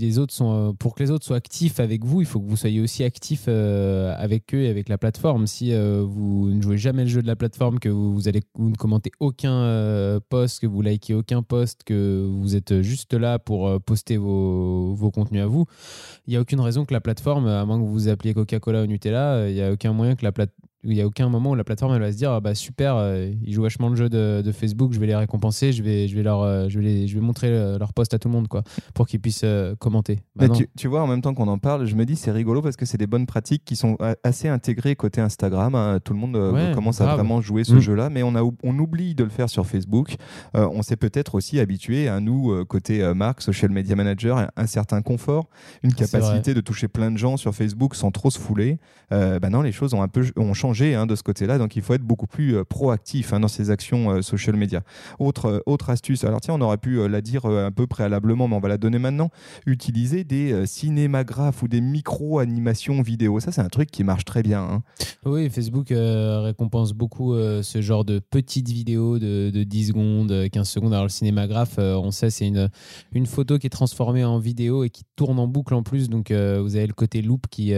les 0.00 0.18
autres 0.18 0.34
sont. 0.34 0.74
Pour 0.78 0.94
que 0.94 1.02
les 1.02 1.10
autres 1.10 1.24
soient 1.24 1.36
actifs 1.36 1.80
avec 1.80 2.04
vous, 2.04 2.20
il 2.20 2.26
faut 2.26 2.40
que 2.40 2.48
vous 2.48 2.56
soyez 2.56 2.80
aussi 2.80 3.04
actif 3.04 3.48
avec 3.48 4.54
eux 4.54 4.62
et 4.62 4.68
avec 4.68 4.88
la 4.88 4.98
plateforme. 4.98 5.46
Si 5.46 5.72
vous 5.74 6.50
ne 6.50 6.62
jouez 6.62 6.78
jamais 6.78 7.04
le 7.04 7.08
jeu 7.08 7.22
de 7.22 7.26
la 7.26 7.36
plateforme, 7.36 7.78
que 7.78 7.88
vous, 7.88 8.20
ne 8.20 8.76
commentez 8.76 9.10
aucun 9.20 10.20
post, 10.28 10.60
que 10.60 10.66
vous 10.66 10.82
likez 10.82 11.14
aucun 11.14 11.42
post, 11.42 11.84
que 11.84 12.26
vous 12.28 12.56
êtes 12.56 12.82
juste 12.82 13.14
là 13.14 13.38
pour 13.38 13.68
euh, 13.68 13.78
poster 13.78 14.16
vos, 14.16 15.10
contenus 15.12 15.42
à 15.42 15.46
vous, 15.46 15.66
il 16.26 16.30
n'y 16.30 16.36
a 16.36 16.40
aucune 16.40 16.60
raison 16.60 16.84
que 16.84 16.92
la 16.92 17.00
plateforme, 17.00 17.46
à 17.46 17.64
moins 17.64 17.78
que 17.78 17.84
vous 17.84 18.08
appeliez 18.08 18.34
Coca-Cola 18.34 18.82
ou 18.82 18.86
Nutella, 18.86 19.34
euh, 19.34 19.50
il 19.50 19.54
n'y 19.54 19.62
a 19.62 19.72
aucun 19.72 19.92
moyen 19.92 20.16
que 20.16 20.24
la, 20.24 20.32
plate 20.32 20.52
il 20.84 20.94
n'y 20.94 21.00
a 21.00 21.06
aucun 21.06 21.28
moment 21.28 21.50
où 21.50 21.54
la 21.54 21.64
plateforme 21.64 21.94
elle 21.94 22.00
va 22.00 22.12
se 22.12 22.16
dire 22.16 22.30
ah 22.30 22.40
bah 22.40 22.54
super 22.54 22.96
euh, 22.96 23.30
ils 23.42 23.52
jouent 23.52 23.62
vachement 23.62 23.88
le 23.88 23.96
jeu 23.96 24.08
de, 24.08 24.42
Facebook 24.52 24.92
je 24.92 25.00
vais 25.00 25.06
les 25.06 25.16
récompenser 25.16 25.72
je 25.72 25.82
vais 25.82 26.06
je 26.06 26.14
vais 26.14 26.22
leur 26.22 26.42
euh, 26.42 26.68
je 26.68 26.78
vais 26.78 27.06
je 27.08 27.14
vais 27.14 27.20
montrer 27.20 27.48
euh, 27.48 27.78
leur 27.78 27.92
post 27.92 28.14
à 28.14 28.18
tout 28.18 28.28
le 28.28 28.34
monde 28.34 28.46
quoi 28.46 28.62
pour 28.92 29.06
qu'ils 29.06 29.20
puissent 29.20 29.44
commenter. 29.78 30.20
Bah 30.36 30.46
tu, 30.76 30.88
vois 30.88 31.02
en 31.02 31.06
même 31.06 31.22
temps 31.22 31.34
qu'on 31.34 31.48
en 31.48 31.58
parle 31.58 31.86
je 31.86 31.94
me 31.94 32.04
dis 32.04 32.16
c'est 32.16 32.30
rigolo 32.30 32.62
parce 32.62 32.76
que 32.76 32.84
c'est 32.84 32.98
des 32.98 33.06
bonnes 33.06 33.26
pratiques 33.26 33.64
qui 33.64 33.76
sont 33.76 33.96
assez 34.22 34.48
intégrées 34.48 34.94
côté 34.96 35.20
Instagram 35.20 35.74
hein. 35.74 35.98
tout 36.04 36.12
le 36.12 36.18
monde 36.18 36.74
commence 36.74 37.00
à 37.00 37.14
vraiment 37.14 37.40
jouer 37.40 37.64
ce 37.64 37.74
mm. 37.74 37.80
jeu 37.80 37.94
là 37.94 38.10
mais 38.10 38.22
on 38.22 38.36
a 38.36 38.42
on 38.42 38.78
oublie 38.78 39.14
de 39.14 39.24
le 39.24 39.30
faire 39.30 39.48
sur 39.48 39.66
Facebook. 39.66 40.16
On 40.54 40.82
s'est 40.82 40.96
peut-être 40.96 41.34
aussi 41.34 41.58
habitué 41.58 42.08
à 42.08 42.20
nous 42.20 42.64
côté 42.66 43.12
marque 43.14 43.42
social 43.42 43.70
media 43.70 43.96
manager 43.96 44.48
un 44.56 44.66
certain 44.66 45.02
confort 45.02 45.48
une 45.82 45.94
capacité 45.94 46.54
de 46.54 46.60
toucher 46.60 46.88
plein 46.88 47.10
de 47.10 47.16
gens 47.16 47.36
sur 47.36 47.54
Facebook 47.54 47.94
sans 47.94 48.10
trop 48.10 48.30
se 48.30 48.38
fouler. 48.38 48.78
Bah 49.10 49.50
non 49.50 49.62
les 49.62 49.72
choses 49.72 49.94
ont 49.94 50.02
un 50.02 50.08
peu 50.08 50.24
ont 50.36 50.54
changé 50.54 50.73
Hein, 50.80 51.06
de 51.06 51.14
ce 51.14 51.22
côté-là, 51.22 51.58
donc 51.58 51.76
il 51.76 51.82
faut 51.82 51.94
être 51.94 52.02
beaucoup 52.02 52.26
plus 52.26 52.56
euh, 52.56 52.64
proactif 52.64 53.32
hein, 53.32 53.38
dans 53.38 53.48
ces 53.48 53.70
actions 53.70 54.10
euh, 54.10 54.22
social 54.22 54.56
media. 54.56 54.82
Autre, 55.20 55.46
euh, 55.46 55.58
autre 55.66 55.88
astuce, 55.90 56.24
alors 56.24 56.40
tiens, 56.40 56.54
on 56.54 56.60
aurait 56.60 56.78
pu 56.78 57.08
la 57.08 57.20
dire 57.20 57.44
un 57.44 57.70
peu 57.70 57.86
préalablement, 57.86 58.48
mais 58.48 58.56
on 58.56 58.60
va 58.60 58.68
la 58.68 58.76
donner 58.76 58.98
maintenant. 58.98 59.30
Utiliser 59.66 60.24
des 60.24 60.66
cinémagraphes 60.66 61.62
ou 61.62 61.68
des 61.68 61.80
micro-animations 61.80 63.02
vidéo, 63.02 63.38
ça 63.38 63.52
c'est 63.52 63.60
un 63.60 63.68
truc 63.68 63.90
qui 63.90 64.02
marche 64.02 64.24
très 64.24 64.42
bien. 64.42 64.62
Hein. 64.62 64.82
Oui, 65.24 65.48
Facebook 65.48 65.88
récompense 65.90 66.92
beaucoup 66.92 67.34
ce 67.34 67.80
genre 67.80 68.04
de 68.04 68.18
petites 68.18 68.68
vidéos 68.68 69.18
de, 69.18 69.50
10 69.50 69.88
secondes, 69.88 70.48
15 70.50 70.68
secondes. 70.68 70.92
Alors 70.92 71.04
le 71.04 71.10
cinémagraphe, 71.10 71.78
on 71.78 72.10
sait, 72.10 72.30
c'est 72.30 72.46
une, 72.46 72.68
une 73.12 73.26
photo 73.26 73.58
qui 73.58 73.66
est 73.66 73.70
transformée 73.70 74.24
en 74.24 74.38
vidéo 74.38 74.84
et 74.84 74.90
qui 74.90 75.04
tourne 75.16 75.38
en 75.38 75.46
boucle 75.46 75.74
en 75.74 75.82
plus, 75.82 76.08
donc 76.08 76.30
vous 76.30 76.76
avez 76.76 76.86
le 76.86 76.92
côté 76.92 77.22
loop 77.22 77.46
qui, 77.50 77.72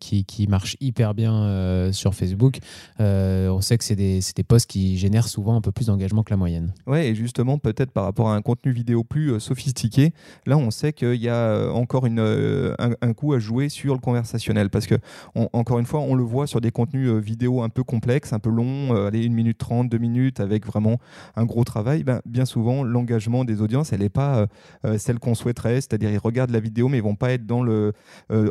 qui, 0.00 0.24
qui 0.24 0.46
marche 0.46 0.76
hyper 0.80 1.14
bien 1.14 1.92
sur 1.92 2.14
Facebook. 2.14 2.58
Euh, 3.00 3.48
on 3.48 3.60
sait 3.60 3.78
que 3.78 3.84
c'est 3.84 3.96
des, 3.96 4.20
des 4.34 4.42
posts 4.42 4.68
qui 4.68 4.96
génèrent 4.98 5.28
souvent 5.28 5.56
un 5.56 5.60
peu 5.60 5.72
plus 5.72 5.86
d'engagement 5.86 6.22
que 6.22 6.30
la 6.30 6.36
moyenne. 6.36 6.72
Ouais, 6.86 7.08
et 7.08 7.14
justement, 7.14 7.58
peut-être 7.58 7.90
par 7.90 8.04
rapport 8.04 8.28
à 8.28 8.36
un 8.36 8.42
contenu 8.42 8.72
vidéo 8.72 9.04
plus 9.04 9.32
euh, 9.32 9.38
sophistiqué, 9.38 10.12
là, 10.46 10.56
on 10.56 10.70
sait 10.70 10.92
qu'il 10.92 11.20
y 11.20 11.28
a 11.28 11.34
euh, 11.34 11.70
encore 11.70 12.06
une, 12.06 12.20
un, 12.78 13.12
coup 13.12 13.32
à 13.32 13.38
jouer 13.38 13.68
sur 13.68 13.94
le 13.94 14.00
conversationnel. 14.00 14.70
Parce 14.70 14.86
que, 14.86 14.96
encore 15.34 15.78
une 15.78 15.86
fois, 15.86 16.00
on 16.00 16.14
le 16.14 16.24
voit 16.24 16.46
sur 16.46 16.60
des 16.60 16.70
contenus 16.70 17.10
vidéo 17.10 17.62
un 17.62 17.68
peu 17.68 17.84
complexes, 17.84 18.32
un 18.32 18.38
peu 18.38 18.50
longs, 18.50 18.94
allez, 19.06 19.26
1 19.26 19.30
minute 19.30 19.58
30, 19.58 19.88
2 19.88 19.98
minutes, 19.98 20.40
avec 20.40 20.66
vraiment 20.66 20.98
un 21.36 21.44
gros 21.44 21.64
travail. 21.64 22.02
Ben, 22.02 22.20
bien 22.26 22.44
souvent, 22.44 22.82
l'engagement 22.82 23.44
des 23.44 23.60
audiences, 23.60 23.92
elle 23.92 24.00
n'est 24.00 24.08
pas 24.08 24.46
celle 24.98 25.18
qu'on 25.18 25.34
souhaiterait. 25.34 25.76
C'est-à-dire, 25.76 26.10
ils 26.10 26.18
regardent 26.18 26.50
la 26.50 26.60
vidéo, 26.64 26.88
mais 26.88 26.98
ils 26.98 27.02
vont 27.02 27.14
pas 27.14 27.32
être 27.32 27.46
dans 27.46 27.62
le, 27.62 27.92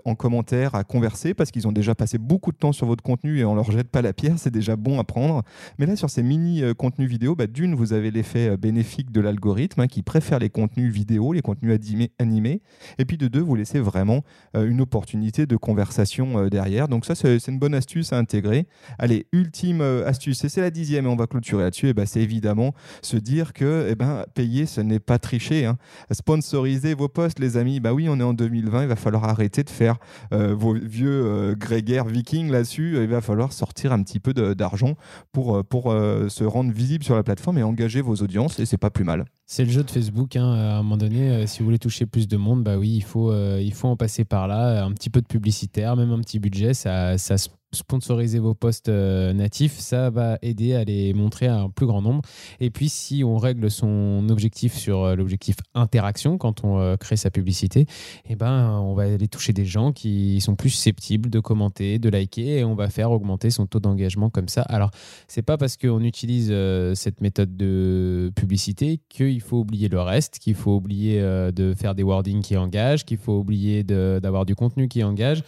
en 0.06 0.16
commentaire 0.16 0.76
à 0.76 0.84
converser 0.84 1.34
parce 1.34 1.52
qu'ils 1.52 1.68
ont 1.68 1.72
déjà 1.72 1.96
passé 1.96 2.18
beaucoup 2.18 2.52
de 2.52 2.58
temps 2.58 2.72
sur 2.72 2.88
votre 2.88 3.04
contenu 3.04 3.40
et 3.40 3.46
on 3.46 3.56
leur 3.56 3.72
jette 3.72 3.90
pas 3.90 4.02
la 4.02 4.14
pierre, 4.14 4.36
c'est 4.38 4.52
déjà 4.52 4.76
bon 4.76 5.00
à 5.00 5.04
prendre. 5.04 5.44
Mais 5.78 5.86
là, 5.86 5.96
sur 5.96 6.10
ces 6.10 6.24
mini 6.24 6.64
euh, 6.64 6.74
contenus 6.74 7.10
vidéo, 7.10 7.36
bah, 7.36 7.48
d'une, 7.48 7.76
vous 7.76 7.94
avez 7.94 8.12
l'effet 8.12 8.50
euh, 8.50 8.58
bénéfique 8.58 9.12
de 9.12 9.22
l'algorithme 9.22 9.82
hein, 9.82 9.88
qui 9.88 10.04
préfère 10.04 10.40
les 10.40 10.50
contenus 10.50 10.92
vidéo, 10.92 11.34
les 11.34 11.42
contenus 11.42 11.80
animés. 12.20 12.62
Et 12.98 13.06
puis 13.06 13.18
de 13.18 13.28
deux, 13.28 13.42
vous 13.42 13.56
laissez 13.56 13.80
vraiment 13.80 14.24
euh, 14.56 14.68
une 14.70 14.82
opportunité 14.82 15.46
de 15.46 15.56
conversation 15.56 16.48
derrière. 16.48 16.88
Donc 16.88 17.06
ça, 17.06 17.16
c'est 17.16 17.48
une 17.48 17.60
bonne 17.60 17.74
astuce 17.74 18.14
à 18.14 18.18
intégrer. 18.18 18.68
Allez, 19.00 19.28
ultime 19.32 19.82
astuce, 19.82 20.44
et 20.44 20.50
c'est 20.50 20.62
la 20.62 20.72
dixième, 20.72 21.06
et 21.06 21.10
on 21.10 21.16
va 21.16 21.28
clôturer 21.28 21.64
là-dessus, 21.64 21.90
et 21.90 21.94
bah, 21.94 22.06
c'est 22.06 22.22
évidemment 22.22 22.74
se 23.02 23.18
dire 23.18 23.54
que 23.54 23.88
eh 23.90 23.96
ben, 23.96 24.26
payer, 24.34 24.66
ce 24.66 24.82
n'est 24.82 25.00
pas 25.00 25.20
tricher. 25.20 25.66
Hein. 25.66 25.78
Sponsoriser 26.12 26.94
vos 26.94 27.08
posts, 27.08 27.40
les 27.40 27.58
amis, 27.58 27.80
bah 27.80 27.94
oui, 27.94 28.03
on 28.10 28.20
est 28.20 28.24
en 28.24 28.34
2020, 28.34 28.84
il 28.84 28.88
va 28.88 28.96
falloir 28.96 29.24
arrêter 29.26 29.64
de 29.64 29.70
faire 29.70 29.98
vos 30.32 30.74
vieux 30.74 31.56
grégaires 31.56 32.06
vikings 32.06 32.52
là-dessus, 32.52 32.98
il 33.02 33.08
va 33.08 33.22
falloir 33.22 33.54
sortir 33.54 33.92
un 33.92 34.02
petit 34.04 34.20
peu 34.20 34.34
d'argent 34.34 34.96
pour, 35.32 35.58
euh, 35.58 35.64
pour 35.64 35.92
euh, 35.92 36.30
se 36.30 36.44
rendre 36.44 36.72
visible 36.72 37.04
sur 37.04 37.16
la 37.16 37.24
plateforme 37.24 37.58
et 37.58 37.64
engager 37.64 38.02
vos 38.02 38.16
audiences, 38.16 38.60
et 38.60 38.66
c'est 38.66 38.78
pas 38.78 38.90
plus 38.90 39.04
mal. 39.04 39.26
C'est 39.46 39.66
le 39.66 39.72
jeu 39.72 39.84
de 39.84 39.92
Facebook. 39.92 40.36
Hein. 40.36 40.54
À 40.54 40.78
un 40.78 40.84
moment 40.84 40.98
donné, 40.98 41.30
euh, 41.30 41.48
si 41.48 41.60
vous 41.60 41.66
voulez 41.66 41.80
toucher 41.80 42.06
plus 42.06 42.28
de 42.28 42.38
monde, 42.38 42.64
bah 42.64 42.78
oui, 42.78 42.90
il 42.96 43.04
faut, 43.04 43.34
il 43.34 43.74
faut 43.74 43.88
en 43.88 43.98
passer 43.98 44.26
par 44.26 44.48
là. 44.48 44.84
Un 44.84 44.92
petit 44.92 45.10
peu 45.10 45.22
de 45.22 45.28
publicitaire, 45.28 45.96
même 45.96 46.12
un 46.12 46.20
petit 46.20 46.40
budget, 46.40 46.74
ça, 46.74 47.18
ça 47.18 47.38
se 47.38 47.50
sponsoriser 47.74 48.40
vos 48.40 48.54
posts 48.54 48.90
euh, 48.90 49.34
natifs, 49.34 49.80
ça 49.80 50.10
va 50.10 50.38
aider 50.42 50.74
à 50.74 50.84
les 50.84 51.14
montrer 51.14 51.48
à 51.48 51.60
un 51.60 51.70
plus 51.70 51.86
grand 51.86 52.02
nombre. 52.02 52.22
Et 52.60 52.70
puis, 52.70 52.90
si 52.90 53.24
on 53.24 53.38
règle 53.38 53.70
son 53.70 54.28
objectif 54.30 54.76
sur 54.76 55.04
euh, 55.04 55.16
l'objectif 55.16 55.56
interaction 55.74 56.38
quand 56.38 56.64
on 56.64 56.80
euh, 56.80 56.96
crée 56.96 57.18
sa 57.18 57.32
publicité, 57.32 57.86
eh 58.30 58.36
ben, 58.36 58.80
on 58.80 58.94
va 58.94 59.04
aller 59.04 59.28
toucher 59.28 59.54
des 59.54 59.66
gens 59.66 59.92
qui 59.92 60.40
sont 60.42 60.56
plus 60.56 60.70
susceptibles 60.70 61.30
de 61.30 61.40
commenter, 61.40 62.00
de 62.00 62.10
liker, 62.10 62.60
et 62.60 62.64
on 62.64 62.76
va 62.76 62.90
faire 62.90 63.12
augmenter 63.12 63.50
son 63.50 63.66
taux 63.66 63.80
d'engagement 63.80 64.30
comme 64.30 64.48
ça. 64.48 64.62
Alors, 64.64 64.92
c'est 65.28 65.42
pas 65.42 65.58
parce 65.58 65.78
qu'on 65.78 66.02
utilise 66.02 66.54
cette 66.96 67.22
méthode 67.22 67.56
de 67.58 68.32
publicité 68.36 69.00
qu'il 69.10 69.42
faut 69.42 69.60
oublier 69.60 69.90
le 69.90 70.02
reste, 70.02 70.40
qu'il 70.40 70.56
faut 70.56 70.76
oublier 70.76 71.22
de 71.22 71.74
faire 71.74 71.96
des 71.96 72.04
wordings 72.04 72.42
qui 72.42 72.58
engagent, 72.58 73.06
qu'il 73.06 73.18
faut 73.18 73.38
oublier 73.38 73.84
d'avoir 73.84 74.46
du 74.46 74.56
contenu 74.56 74.88
qui 74.88 75.04
engage. 75.04 75.44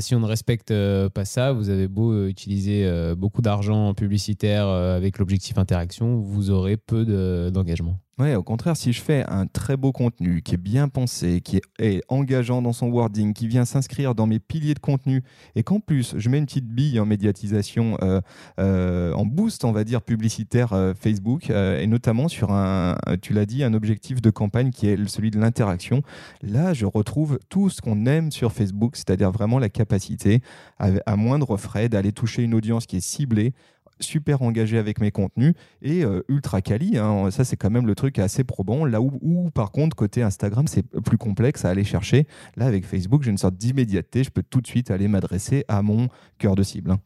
si 0.00 0.14
on 0.14 0.20
ne 0.20 0.26
respecte 0.26 0.72
pas 1.14 1.24
ça, 1.24 1.52
vous 1.52 1.63
vous 1.64 1.70
avez 1.70 1.88
beau 1.88 2.12
euh, 2.12 2.28
utiliser 2.28 2.84
euh, 2.84 3.14
beaucoup 3.14 3.40
d'argent 3.40 3.94
publicitaire 3.94 4.66
euh, 4.66 4.96
avec 4.96 5.18
l'objectif 5.18 5.56
interaction, 5.56 6.20
vous 6.20 6.50
aurez 6.50 6.76
peu 6.76 7.04
d'engagement. 7.50 7.98
Ouais, 8.16 8.36
au 8.36 8.44
contraire, 8.44 8.76
si 8.76 8.92
je 8.92 9.02
fais 9.02 9.24
un 9.26 9.48
très 9.48 9.76
beau 9.76 9.90
contenu 9.90 10.40
qui 10.40 10.54
est 10.54 10.58
bien 10.58 10.88
pensé, 10.88 11.40
qui 11.40 11.60
est, 11.80 12.00
engageant 12.08 12.62
dans 12.62 12.72
son 12.72 12.86
wording, 12.86 13.34
qui 13.34 13.48
vient 13.48 13.64
s'inscrire 13.64 14.14
dans 14.14 14.28
mes 14.28 14.38
piliers 14.38 14.74
de 14.74 14.78
contenu, 14.78 15.24
et 15.56 15.64
qu'en 15.64 15.80
plus 15.80 16.14
je 16.16 16.28
mets 16.28 16.38
une 16.38 16.46
petite 16.46 16.68
bille 16.68 17.00
en 17.00 17.06
médiatisation, 17.06 17.98
euh, 18.02 18.20
euh, 18.60 19.12
en 19.14 19.26
boost, 19.26 19.64
on 19.64 19.72
va 19.72 19.82
dire, 19.82 20.00
publicitaire 20.00 20.74
euh, 20.74 20.94
Facebook, 20.94 21.50
et 21.50 21.88
notamment 21.88 22.28
sur 22.28 22.52
un, 22.52 22.96
tu 23.20 23.32
l'as 23.32 23.46
dit, 23.46 23.64
un 23.64 23.74
objectif 23.74 24.22
de 24.22 24.30
campagne 24.30 24.70
qui 24.70 24.86
est 24.86 25.08
celui 25.08 25.32
de 25.32 25.40
l'interaction, 25.40 26.02
là 26.40 26.72
je 26.72 26.86
retrouve 26.86 27.40
tout 27.48 27.68
ce 27.68 27.80
qu'on 27.80 28.06
aime 28.06 28.30
sur 28.30 28.52
Facebook, 28.52 28.94
c'est-à-dire 28.94 29.32
vraiment 29.32 29.58
la 29.58 29.68
capacité 29.68 30.40
à 30.78 31.16
moindre 31.16 31.56
frais 31.56 31.88
d'aller 31.88 32.12
toucher 32.12 32.42
une 32.42 32.54
audience 32.54 32.86
qui 32.86 32.96
est 32.98 33.04
ciblée 33.04 33.54
super 34.00 34.42
engagé 34.42 34.78
avec 34.78 35.00
mes 35.00 35.10
contenus 35.10 35.54
et 35.82 36.04
euh, 36.04 36.22
ultra 36.28 36.60
quali. 36.62 36.98
hein. 36.98 37.30
Ça, 37.30 37.44
c'est 37.44 37.56
quand 37.56 37.70
même 37.70 37.86
le 37.86 37.94
truc 37.94 38.18
assez 38.18 38.44
probant. 38.44 38.84
Là 38.84 39.00
où, 39.00 39.12
où, 39.22 39.50
par 39.50 39.70
contre, 39.70 39.96
côté 39.96 40.22
Instagram, 40.22 40.66
c'est 40.66 40.82
plus 41.04 41.18
complexe 41.18 41.64
à 41.64 41.70
aller 41.70 41.84
chercher. 41.84 42.26
Là, 42.56 42.66
avec 42.66 42.84
Facebook, 42.86 43.22
j'ai 43.22 43.30
une 43.30 43.38
sorte 43.38 43.56
d'immédiateté. 43.56 44.24
Je 44.24 44.30
peux 44.30 44.42
tout 44.42 44.60
de 44.60 44.66
suite 44.66 44.90
aller 44.90 45.08
m'adresser 45.08 45.64
à 45.68 45.82
mon 45.82 46.08
cœur 46.38 46.54
de 46.54 46.62
cible. 46.62 46.90
hein. 46.90 47.00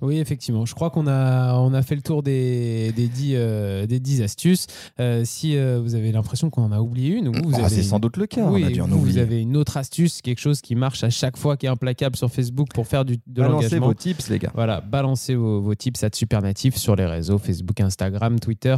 Oui, 0.00 0.18
effectivement. 0.18 0.66
Je 0.66 0.74
crois 0.74 0.90
qu'on 0.90 1.06
a, 1.06 1.54
on 1.58 1.72
a 1.74 1.82
fait 1.82 1.94
le 1.94 2.02
tour 2.02 2.22
des, 2.22 2.92
des, 2.92 3.08
10, 3.08 3.32
euh, 3.36 3.86
des 3.86 4.00
10 4.00 4.22
astuces. 4.22 4.66
Euh, 5.00 5.22
si 5.24 5.56
vous 5.56 5.94
avez 5.94 6.12
l'impression 6.12 6.50
qu'on 6.50 6.62
en 6.64 6.72
a 6.72 6.80
oublié 6.80 7.16
une, 7.16 7.28
ou 7.28 7.32
vous 7.32 7.54
Ah, 7.54 7.66
avez 7.66 7.76
c'est 7.76 7.82
sans 7.82 8.00
doute 8.00 8.16
le 8.16 8.26
cas. 8.26 8.44
Oui, 8.50 8.62
on 8.64 8.66
a 8.66 8.70
dû 8.70 8.80
en 8.80 8.86
vous, 8.88 9.18
avez 9.18 9.40
une 9.40 9.56
autre 9.56 9.76
astuce, 9.76 10.20
quelque 10.22 10.40
chose 10.40 10.60
qui 10.60 10.74
marche 10.74 11.04
à 11.04 11.10
chaque 11.10 11.36
fois, 11.36 11.56
qui 11.56 11.66
est 11.66 11.68
implacable 11.68 12.16
sur 12.16 12.30
Facebook 12.30 12.68
pour 12.74 12.86
faire 12.86 13.04
du, 13.04 13.16
de 13.16 13.42
Balancez 13.42 13.64
l'engagement. 13.64 13.86
vos 13.86 13.94
tips, 13.94 14.28
les 14.28 14.38
gars. 14.38 14.50
Voilà, 14.54 14.80
balancez 14.80 15.34
vos, 15.34 15.60
vos 15.60 15.74
tips 15.74 16.02
à 16.02 16.10
Supernatif 16.32 16.76
sur 16.76 16.96
les 16.96 17.04
réseaux 17.04 17.36
Facebook, 17.36 17.78
Instagram, 17.78 18.40
Twitter, 18.40 18.74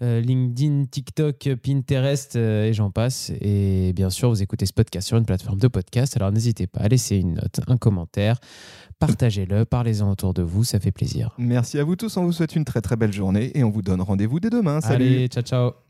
euh, 0.00 0.22
LinkedIn, 0.22 0.86
TikTok, 0.86 1.50
Pinterest 1.62 2.34
euh, 2.36 2.64
et 2.64 2.72
j'en 2.72 2.90
passe. 2.90 3.30
Et 3.42 3.92
bien 3.92 4.08
sûr, 4.08 4.30
vous 4.30 4.42
écoutez 4.42 4.64
ce 4.64 4.72
podcast 4.72 5.08
sur 5.08 5.18
une 5.18 5.26
plateforme 5.26 5.58
de 5.58 5.68
podcast. 5.68 6.16
Alors 6.16 6.32
n'hésitez 6.32 6.66
pas 6.66 6.80
à 6.80 6.88
laisser 6.88 7.16
une 7.16 7.34
note, 7.34 7.60
un 7.66 7.76
commentaire, 7.76 8.38
partagez-le, 9.00 9.66
parlez-en 9.66 10.10
autour 10.10 10.32
de 10.32 10.40
vous, 10.40 10.64
ça 10.64 10.80
fait 10.80 10.92
plaisir. 10.92 11.34
Merci 11.36 11.78
à 11.78 11.84
vous 11.84 11.94
tous. 11.94 12.16
On 12.16 12.24
vous 12.24 12.32
souhaite 12.32 12.56
une 12.56 12.64
très 12.64 12.80
très 12.80 12.96
belle 12.96 13.12
journée 13.12 13.52
et 13.54 13.64
on 13.64 13.70
vous 13.70 13.82
donne 13.82 14.00
rendez-vous 14.00 14.40
dès 14.40 14.48
demain. 14.48 14.80
Salut. 14.80 15.04
Allez, 15.04 15.28
ciao 15.28 15.42
ciao 15.42 15.83